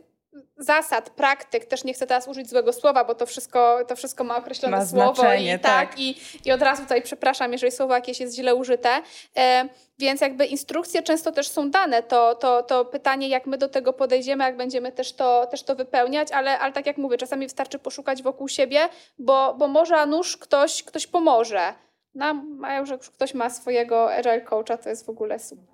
zasad, 0.58 1.10
praktyk, 1.10 1.64
też 1.64 1.84
nie 1.84 1.94
chcę 1.94 2.06
teraz 2.06 2.28
użyć 2.28 2.50
złego 2.50 2.72
słowa, 2.72 3.04
bo 3.04 3.14
to 3.14 3.26
wszystko, 3.26 3.78
to 3.88 3.96
wszystko 3.96 4.24
ma 4.24 4.36
określone 4.36 4.76
ma 4.76 4.86
słowo 4.86 5.34
i 5.34 5.50
tak, 5.50 5.60
tak, 5.62 5.98
I, 5.98 6.20
i 6.44 6.52
od 6.52 6.62
razu 6.62 6.82
tutaj 6.82 7.02
przepraszam, 7.02 7.52
jeżeli 7.52 7.72
słowo 7.72 7.94
jakieś 7.94 8.20
jest 8.20 8.36
źle 8.36 8.54
użyte. 8.54 9.02
E, 9.36 9.68
więc 9.98 10.20
jakby 10.20 10.46
instrukcje 10.46 11.02
często 11.02 11.32
też 11.32 11.48
są 11.48 11.70
dane, 11.70 12.02
to, 12.02 12.34
to, 12.34 12.62
to 12.62 12.84
pytanie, 12.84 13.28
jak 13.28 13.46
my 13.46 13.58
do 13.58 13.68
tego 13.68 13.92
podejdziemy, 13.92 14.44
jak 14.44 14.56
będziemy 14.56 14.92
też 14.92 15.12
to, 15.12 15.46
też 15.46 15.62
to 15.62 15.74
wypełniać, 15.74 16.32
ale, 16.32 16.58
ale 16.58 16.72
tak 16.72 16.86
jak 16.86 16.98
mówię, 16.98 17.18
czasami 17.18 17.46
wystarczy 17.46 17.78
poszukać 17.78 18.22
wokół 18.22 18.48
siebie, 18.48 18.88
bo, 19.18 19.54
bo 19.54 19.68
może 19.68 19.96
a 19.96 20.06
nuż 20.06 20.36
ktoś, 20.36 20.82
ktoś 20.82 21.06
pomoże. 21.06 21.74
No, 22.14 22.44
a 22.62 22.77
już 22.77 22.90
jak 22.90 23.01
ktoś 23.01 23.35
ma 23.35 23.51
swojego 23.51 24.12
agile 24.14 24.40
coacha, 24.40 24.77
to 24.77 24.88
jest 24.88 25.07
w 25.07 25.09
ogóle 25.09 25.38
super. 25.38 25.64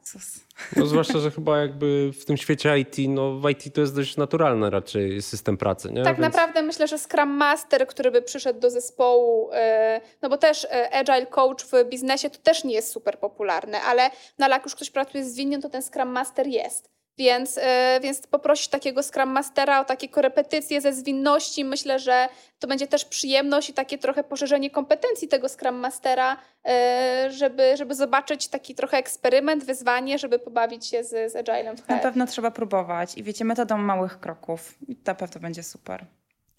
No 0.76 0.86
zwłaszcza, 0.86 1.18
że 1.18 1.30
chyba 1.30 1.58
jakby 1.58 2.10
w 2.12 2.24
tym 2.24 2.36
świecie 2.36 2.78
IT, 2.78 2.96
no 3.08 3.40
w 3.40 3.50
IT 3.50 3.74
to 3.74 3.80
jest 3.80 3.96
dość 3.96 4.16
naturalny 4.16 4.70
raczej 4.70 5.22
system 5.22 5.56
pracy, 5.56 5.92
nie? 5.92 6.02
Tak 6.02 6.20
Więc... 6.20 6.34
naprawdę 6.34 6.62
myślę, 6.62 6.88
że 6.88 6.98
Scrum 6.98 7.28
Master, 7.28 7.86
który 7.86 8.10
by 8.10 8.22
przyszedł 8.22 8.60
do 8.60 8.70
zespołu, 8.70 9.50
e, 9.52 10.00
no 10.22 10.28
bo 10.28 10.38
też 10.38 10.64
e, 10.64 10.90
agile 10.90 11.26
coach 11.26 11.64
w 11.64 11.88
biznesie 11.90 12.30
to 12.30 12.38
też 12.38 12.64
nie 12.64 12.74
jest 12.74 12.92
super 12.92 13.18
popularne, 13.18 13.82
ale, 13.82 14.10
no 14.38 14.44
ale 14.44 14.54
jak 14.54 14.64
już 14.64 14.74
ktoś 14.74 14.90
pracuje 14.90 15.24
z 15.24 15.32
zwinnie, 15.32 15.58
to 15.58 15.68
ten 15.68 15.82
Scrum 15.82 16.08
Master 16.08 16.46
jest. 16.46 16.95
Więc, 17.18 17.58
e, 17.62 18.00
więc 18.02 18.26
poprosić 18.26 18.68
takiego 18.68 19.02
Scrum 19.02 19.28
Mastera 19.28 19.80
o 19.80 19.84
takie 19.84 20.08
korepetycje 20.08 20.80
ze 20.80 20.92
zwinności. 20.92 21.64
Myślę, 21.64 21.98
że 21.98 22.28
to 22.58 22.68
będzie 22.68 22.86
też 22.86 23.04
przyjemność 23.04 23.70
i 23.70 23.72
takie 23.72 23.98
trochę 23.98 24.24
poszerzenie 24.24 24.70
kompetencji 24.70 25.28
tego 25.28 25.48
Scrum 25.48 25.74
Mastera, 25.74 26.36
e, 26.64 27.28
żeby, 27.30 27.76
żeby 27.76 27.94
zobaczyć 27.94 28.48
taki 28.48 28.74
trochę 28.74 28.96
eksperyment, 28.96 29.64
wyzwanie, 29.64 30.18
żeby 30.18 30.38
pobawić 30.38 30.86
się 30.86 31.04
z, 31.04 31.32
z 31.32 31.36
Agilem 31.36 31.76
w 31.76 31.80
HR. 31.80 31.90
Na 31.90 31.98
pewno 31.98 32.26
trzeba 32.26 32.50
próbować 32.50 33.18
i 33.18 33.22
wiecie, 33.22 33.44
metodą 33.44 33.78
małych 33.78 34.20
kroków. 34.20 34.74
I 34.88 34.96
na 35.06 35.14
pewno 35.14 35.40
będzie 35.40 35.62
super. 35.62 36.06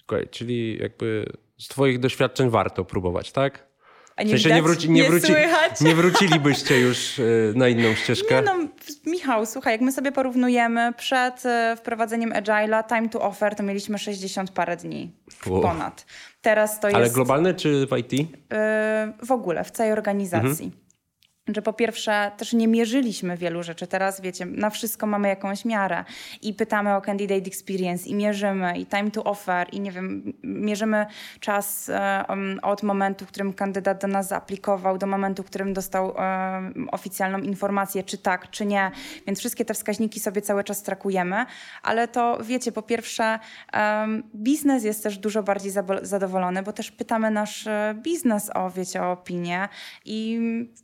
Okay, 0.08 0.28
czyli 0.28 0.78
jakby 0.78 1.26
z 1.58 1.68
twoich 1.68 2.00
doświadczeń 2.00 2.50
warto 2.50 2.86
próbować, 2.86 3.32
tak? 3.32 3.67
A 4.18 4.24
nie, 4.24 4.30
w 4.30 4.32
sensie 4.32 4.56
nie, 4.56 4.64
wróci, 4.64 4.90
nie, 4.90 5.10
wróci, 5.10 5.34
nie 5.82 5.96
wrócilibyście 5.96 6.80
już 6.80 7.20
y, 7.20 7.54
na 7.56 7.68
inną 7.68 7.96
ścieżkę? 7.96 8.36
Nie 8.36 8.42
no, 8.42 8.54
Michał, 9.06 9.46
słuchaj, 9.46 9.74
jak 9.74 9.82
my 9.82 9.92
sobie 9.92 10.12
porównujemy 10.12 10.94
przed 10.98 11.44
y, 11.46 11.76
wprowadzeniem 11.76 12.32
Agile'a, 12.32 12.88
time 12.88 13.10
to 13.10 13.22
offer, 13.22 13.56
to 13.56 13.64
mieliśmy 13.64 13.98
60 13.98 14.52
parę 14.52 14.78
dni 14.78 15.12
wow. 15.48 15.62
ponad. 15.62 16.06
Teraz 16.42 16.80
to 16.80 16.88
Ale 16.88 17.00
jest... 17.00 17.06
Ale 17.06 17.14
globalne 17.14 17.54
czy 17.54 17.88
w 17.88 17.98
IT? 17.98 18.14
Yy, 18.14 18.28
w 19.26 19.32
ogóle, 19.32 19.64
w 19.64 19.72
całej 19.72 19.92
organizacji. 19.92 20.66
Mhm 20.66 20.87
że 21.56 21.62
po 21.62 21.74
pierwsze 21.74 22.32
też 22.38 22.54
nie 22.54 22.68
mierzyliśmy 22.68 23.38
wielu 23.38 23.64
rzeczy. 23.64 23.88
Teraz 23.88 24.22
wiecie, 24.22 24.46
na 24.46 24.70
wszystko 24.70 25.08
mamy 25.08 25.28
jakąś 25.28 25.66
miarę 25.66 26.04
i 26.42 26.54
pytamy 26.54 26.96
o 26.96 27.02
candidate 27.02 27.48
experience 27.48 28.10
i 28.10 28.16
mierzymy 28.16 28.78
i 28.78 28.86
time 28.86 29.12
to 29.12 29.24
offer 29.24 29.68
i 29.72 29.80
nie 29.80 29.92
wiem, 29.92 30.34
mierzymy 30.44 31.06
czas 31.40 31.92
um, 32.30 32.60
od 32.62 32.84
momentu, 32.84 33.26
w 33.26 33.28
którym 33.28 33.54
kandydat 33.54 34.02
do 34.02 34.08
nas 34.08 34.28
zaaplikował, 34.28 34.98
do 34.98 35.08
momentu, 35.08 35.44
w 35.44 35.46
którym 35.46 35.74
dostał 35.74 36.08
um, 36.08 36.90
oficjalną 36.92 37.40
informację, 37.40 38.04
czy 38.04 38.18
tak, 38.18 38.50
czy 38.50 38.66
nie. 38.66 38.92
Więc 39.28 39.40
wszystkie 39.40 39.66
te 39.66 39.74
wskaźniki 39.74 40.20
sobie 40.20 40.42
cały 40.42 40.64
czas 40.64 40.84
trakujemy, 40.84 41.46
ale 41.84 42.08
to 42.08 42.38
wiecie, 42.44 42.72
po 42.72 42.82
pierwsze 42.82 43.40
um, 43.74 44.24
biznes 44.36 44.84
jest 44.84 45.04
też 45.04 45.18
dużo 45.18 45.44
bardziej 45.44 45.72
zadowolony, 46.02 46.64
bo 46.64 46.74
też 46.74 46.92
pytamy 46.92 47.32
nasz 47.32 47.68
e, 47.68 47.96
biznes 48.04 48.52
o, 48.56 48.70
wiecie, 48.70 49.04
o 49.04 49.12
opinię 49.12 49.70
i 50.06 50.40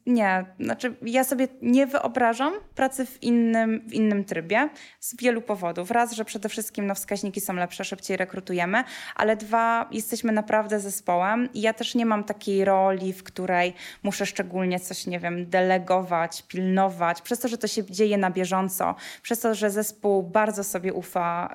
nie, 0.06 0.46
znaczy, 0.60 0.96
ja 1.02 1.24
sobie 1.24 1.48
nie 1.62 1.88
wyobrażam 1.88 2.54
pracy 2.76 3.06
w 3.06 3.24
innym, 3.24 3.82
w 3.88 3.94
innym 3.94 4.24
trybie 4.24 4.70
z 5.00 5.16
wielu 5.18 5.42
powodów. 5.42 5.92
Raz, 5.92 6.12
że 6.12 6.26
przede 6.26 6.50
wszystkim 6.50 6.88
no, 6.88 6.96
wskaźniki 6.96 7.42
są 7.42 7.54
lepsze, 7.54 7.86
szybciej 7.86 8.18
rekrutujemy, 8.18 8.84
ale 9.16 9.36
dwa, 9.36 9.90
jesteśmy 9.92 10.32
naprawdę 10.32 10.80
zespołem 10.80 11.50
i 11.54 11.62
ja 11.62 11.74
też 11.74 11.96
nie 11.96 12.06
mam 12.06 12.24
takiej 12.24 12.66
roli, 12.66 13.14
w 13.14 13.24
której 13.24 13.74
muszę 14.04 14.26
szczególnie 14.26 14.80
coś, 14.80 15.08
nie 15.08 15.20
wiem, 15.20 15.50
delegować, 15.50 16.44
pilnować, 16.48 17.22
przez 17.22 17.40
to, 17.40 17.48
że 17.48 17.58
to 17.58 17.68
się 17.68 17.84
dzieje 17.86 18.18
na 18.18 18.32
bieżąco, 18.32 18.96
przez 19.22 19.40
to, 19.40 19.56
że 19.56 19.72
zespół 19.72 20.24
bardzo 20.24 20.64
sobie 20.64 20.94
ufa 20.94 21.50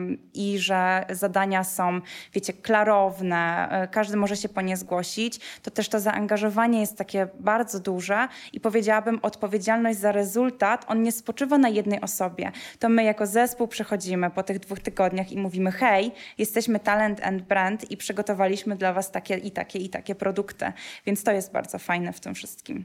yy, 0.00 0.18
i 0.34 0.58
że 0.58 1.04
zadania 1.10 1.64
są, 1.64 2.00
wiecie, 2.32 2.52
klarowne, 2.52 3.68
yy, 3.80 3.88
każdy 3.88 4.16
może 4.16 4.36
się 4.36 4.48
po 4.48 4.60
nie 4.60 4.76
zgłosić, 4.76 5.40
to 5.62 5.70
też 5.70 5.88
to 5.88 6.00
zaangażowanie 6.00 6.80
jest 6.80 6.98
takie 6.98 7.28
bardzo 7.40 7.80
duże 7.80 8.27
i 8.52 8.60
powiedziałabym, 8.60 9.18
odpowiedzialność 9.22 9.98
za 9.98 10.12
rezultat, 10.12 10.84
on 10.88 11.02
nie 11.02 11.12
spoczywa 11.12 11.58
na 11.58 11.68
jednej 11.68 12.00
osobie. 12.00 12.52
To 12.78 12.88
my 12.88 13.04
jako 13.04 13.26
zespół 13.26 13.68
przechodzimy 13.68 14.30
po 14.30 14.42
tych 14.42 14.58
dwóch 14.58 14.80
tygodniach 14.80 15.32
i 15.32 15.38
mówimy, 15.38 15.72
hej, 15.72 16.12
jesteśmy 16.38 16.80
talent 16.80 17.20
and 17.20 17.42
brand 17.42 17.90
i 17.90 17.96
przygotowaliśmy 17.96 18.76
dla 18.76 18.92
was 18.92 19.10
takie 19.10 19.36
i 19.36 19.50
takie 19.50 19.78
i 19.78 19.88
takie 19.88 20.14
produkty. 20.14 20.72
Więc 21.06 21.24
to 21.24 21.32
jest 21.32 21.52
bardzo 21.52 21.78
fajne 21.78 22.12
w 22.12 22.20
tym 22.20 22.34
wszystkim. 22.34 22.84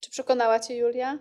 Czy 0.00 0.10
przekonała 0.10 0.60
cię 0.60 0.76
Julia? 0.76 1.18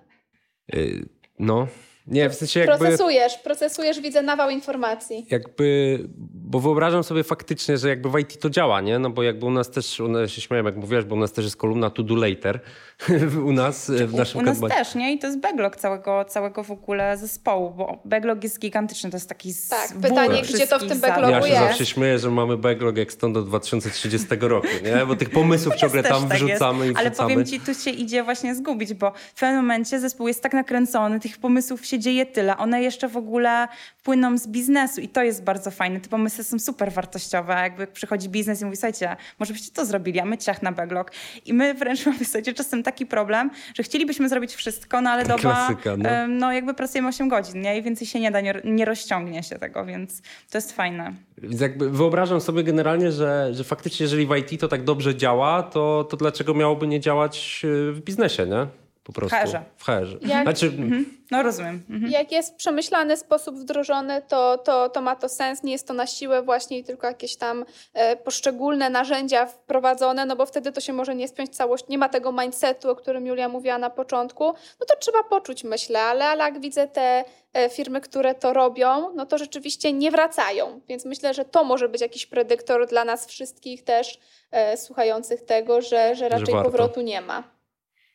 Yy, 0.74 1.06
no, 1.40 1.68
nie, 2.08 2.30
w 2.30 2.36
sensie 2.36 2.60
jakby... 2.60 2.78
Procesujesz, 2.78 3.38
procesujesz, 3.38 4.02
widzę 4.02 4.22
nawał 4.22 4.50
informacji. 4.50 5.26
Jakby, 5.30 6.00
bo 6.34 6.60
wyobrażam 6.60 7.04
sobie 7.04 7.24
faktycznie, 7.24 7.78
że 7.78 7.90
jakby 7.90 8.10
w 8.10 8.20
IT 8.20 8.40
to 8.40 8.50
działa, 8.50 8.82
nie? 8.82 9.00
No 9.00 9.10
bo 9.10 9.24
jakby 9.24 9.46
u 9.46 9.52
nas 9.52 9.72
też, 9.72 10.00
u 10.00 10.08
nas 10.08 10.32
się 10.32 10.42
śmiałem, 10.42 10.66
jak 10.66 10.76
mówiłaś, 10.76 11.06
bo 11.06 11.16
u 11.16 11.20
nas 11.20 11.32
też 11.32 11.46
jest 11.46 11.58
kolumna 11.58 11.90
to 11.90 12.04
do 12.04 12.16
later 12.16 12.60
u 13.50 13.52
nas 13.52 13.92
w 13.92 14.14
naszym 14.14 14.40
U, 14.40 14.44
u 14.44 14.46
nas 14.46 14.60
też, 14.60 14.96
nie? 14.96 15.14
I 15.14 15.20
to 15.20 15.28
jest 15.28 15.40
backlog 15.40 15.76
całego, 15.76 16.26
całego 16.26 16.64
w 16.64 16.72
ogóle 16.72 17.18
zespołu, 17.18 17.72
bo 17.72 18.02
backlog 18.06 18.44
jest 18.44 18.60
gigantyczny, 18.60 19.10
to 19.10 19.18
jest 19.18 19.30
taki 19.30 19.54
Tak, 19.70 19.94
pytanie, 20.02 20.42
gdzie 20.42 20.68
to 20.68 20.80
w 20.80 20.88
tym 20.88 21.00
backlogu 21.00 21.36
jest? 21.36 21.50
Ja 21.50 21.60
się 21.60 21.68
zawsze 21.68 21.86
śmieję, 21.86 22.20
że 22.20 22.30
mamy 22.30 22.58
backlog 22.58 22.98
jak 22.98 23.12
stąd 23.12 23.34
do 23.34 23.42
2030 23.42 24.28
roku, 24.40 24.68
nie? 24.84 25.06
Bo 25.06 25.16
tych 25.16 25.30
pomysłów 25.30 25.76
ciągle 25.76 26.04
tam 26.04 26.30
tak 26.30 26.38
wrzucamy 26.38 26.86
jest. 26.86 27.00
i 27.00 27.04
wrzucamy. 27.04 27.10
Ale 27.10 27.12
powiem 27.12 27.46
ci, 27.46 27.60
tu 27.60 27.74
się 27.74 27.90
idzie 27.90 28.24
właśnie 28.24 28.56
zgubić, 28.56 28.94
bo 28.94 29.14
w 29.36 29.40
pewnym 29.40 29.62
momencie 29.62 30.00
zespół 30.00 30.28
jest 30.28 30.44
tak 30.44 30.54
nakręcony, 30.54 31.20
tych 31.20 31.38
pomysłów 31.38 31.82
się 31.92 32.00
dzieje 32.00 32.26
tyle. 32.26 32.58
One 32.58 32.82
jeszcze 32.82 33.08
w 33.08 33.18
ogóle 33.18 33.68
płyną 34.04 34.38
z 34.38 34.48
biznesu 34.48 35.02
i 35.02 35.08
to 35.08 35.24
jest 35.24 35.44
bardzo 35.44 35.72
fajne. 35.72 36.00
Te 36.00 36.10
pomysły 36.10 36.44
są 36.44 36.60
super 36.60 36.92
wartościowe. 36.92 37.54
Jakby 37.54 37.88
przychodzi 37.88 38.30
biznes 38.30 38.62
i 38.62 38.66
mówi, 38.66 38.78
słuchajcie, 38.78 39.16
może 39.40 39.54
byście 39.54 39.72
to 39.72 39.86
zrobili, 39.86 40.20
a 40.20 40.26
my 40.26 40.38
ciach 40.38 40.62
na 40.62 40.72
backlog. 40.72 41.12
I 41.46 41.54
my 41.54 41.74
wręcz 41.74 42.06
mamy, 42.08 42.20
słuchajcie, 42.26 42.54
czasem 42.54 42.84
taki 42.84 43.06
problem, 43.06 43.52
że 43.76 43.84
chcielibyśmy 43.84 44.30
zrobić 44.30 44.56
wszystko, 44.56 45.02
no 45.02 45.10
ale 45.10 45.24
doba, 45.24 45.40
Klasyka, 45.40 45.98
no. 45.98 46.28
no 46.28 46.54
jakby 46.54 46.74
pracujemy 46.74 47.08
8 47.08 47.30
godzin, 47.30 47.62
nie? 47.62 47.78
I 47.78 47.82
więcej 47.82 48.08
się 48.08 48.20
nie 48.20 48.32
da, 48.32 48.42
nie, 48.42 48.54
nie 48.64 48.86
rozciągnie 48.86 49.44
się 49.44 49.60
tego, 49.60 49.86
więc 49.86 50.22
to 50.52 50.58
jest 50.58 50.72
fajne. 50.72 51.14
Więc 51.38 51.62
jakby 51.62 51.90
wyobrażam 51.90 52.42
sobie 52.42 52.64
generalnie, 52.64 53.12
że, 53.12 53.50
że 53.54 53.64
faktycznie 53.64 54.04
jeżeli 54.04 54.28
w 54.28 54.36
IT 54.36 54.62
to 54.62 54.68
tak 54.68 54.84
dobrze 54.84 55.16
działa, 55.16 55.64
to, 55.64 56.04
to 56.10 56.18
dlaczego 56.18 56.54
miałoby 56.54 56.88
nie 56.88 57.00
działać 57.00 57.62
w 57.64 58.00
biznesie, 58.06 58.46
nie? 58.46 58.81
Po 59.04 59.14
prostu. 59.14 59.38
W 59.38 59.40
HR-ze. 59.40 59.64
W 59.78 59.84
HR-ze. 59.84 60.28
Jak... 60.28 60.44
Znaczy... 60.44 60.66
Mhm. 60.66 61.22
No 61.32 61.44
rozumiem. 61.44 61.84
Mhm. 61.90 62.12
Jak 62.12 62.32
jest 62.32 62.56
przemyślany 62.56 63.18
sposób 63.18 63.56
wdrożony, 63.56 64.22
to, 64.28 64.58
to, 64.58 64.90
to 64.90 65.02
ma 65.02 65.16
to 65.16 65.30
sens. 65.30 65.64
Nie 65.64 65.72
jest 65.72 65.88
to 65.88 65.94
na 65.94 66.08
siłę 66.08 66.42
właśnie 66.42 66.84
tylko 66.84 67.08
jakieś 67.08 67.36
tam 67.36 67.66
e, 67.94 68.16
poszczególne 68.16 68.90
narzędzia 68.90 69.46
wprowadzone, 69.46 70.26
no 70.26 70.36
bo 70.36 70.46
wtedy 70.46 70.72
to 70.72 70.82
się 70.82 70.94
może 70.94 71.16
nie 71.16 71.28
spiąć 71.28 71.56
całość. 71.56 71.86
Nie 71.90 71.98
ma 71.98 72.10
tego 72.10 72.32
mindsetu, 72.32 72.90
o 72.90 72.96
którym 72.96 73.28
Julia 73.28 73.50
mówiła 73.50 73.78
na 73.78 73.90
początku. 73.90 74.46
No 74.80 74.86
to 74.88 74.98
trzeba 75.00 75.24
poczuć, 75.24 75.64
myślę, 75.64 76.02
ale, 76.02 76.26
ale 76.26 76.44
jak 76.44 76.62
widzę 76.62 76.88
te 76.88 77.24
e, 77.54 77.70
firmy, 77.70 78.02
które 78.02 78.36
to 78.36 78.54
robią, 78.54 79.14
no 79.16 79.26
to 79.26 79.38
rzeczywiście 79.38 79.94
nie 79.94 80.12
wracają. 80.12 80.82
Więc 80.88 81.06
myślę, 81.06 81.34
że 81.34 81.46
to 81.46 81.64
może 81.64 81.90
być 81.90 82.02
jakiś 82.02 82.26
predyktor 82.26 82.88
dla 82.88 83.06
nas 83.06 83.26
wszystkich 83.26 83.84
też 83.84 84.20
e, 84.52 84.78
słuchających 84.78 85.42
tego, 85.42 85.82
że, 85.82 86.16
że 86.16 86.30
raczej 86.30 86.56
że 86.56 86.64
powrotu 86.64 87.02
nie 87.02 87.22
ma. 87.22 87.61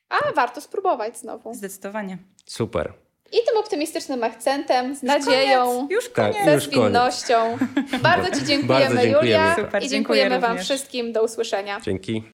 A 0.09 0.33
warto 0.33 0.61
spróbować 0.61 1.19
znowu. 1.19 1.55
Zdecydowanie. 1.55 2.19
Super. 2.47 2.92
I 3.33 3.37
tym 3.47 3.57
optymistycznym 3.59 4.25
akcentem, 4.25 4.97
z 4.97 5.03
już 5.03 5.09
nadzieją, 5.09 5.66
koniec, 5.66 5.90
już 5.90 6.09
koniec. 6.09 6.45
ze 6.45 6.61
zwinnością. 6.61 7.59
Bardzo 8.03 8.40
Ci 8.40 8.45
dziękujemy, 8.47 8.85
Bardzo 8.85 9.03
dziękujemy. 9.03 9.19
Julia. 9.27 9.57
Super, 9.57 9.83
I 9.85 9.88
dziękujemy 9.88 10.40
Wam 10.40 10.59
wszystkim. 10.59 11.12
Do 11.12 11.23
usłyszenia. 11.23 11.81
Dzięki. 11.81 12.33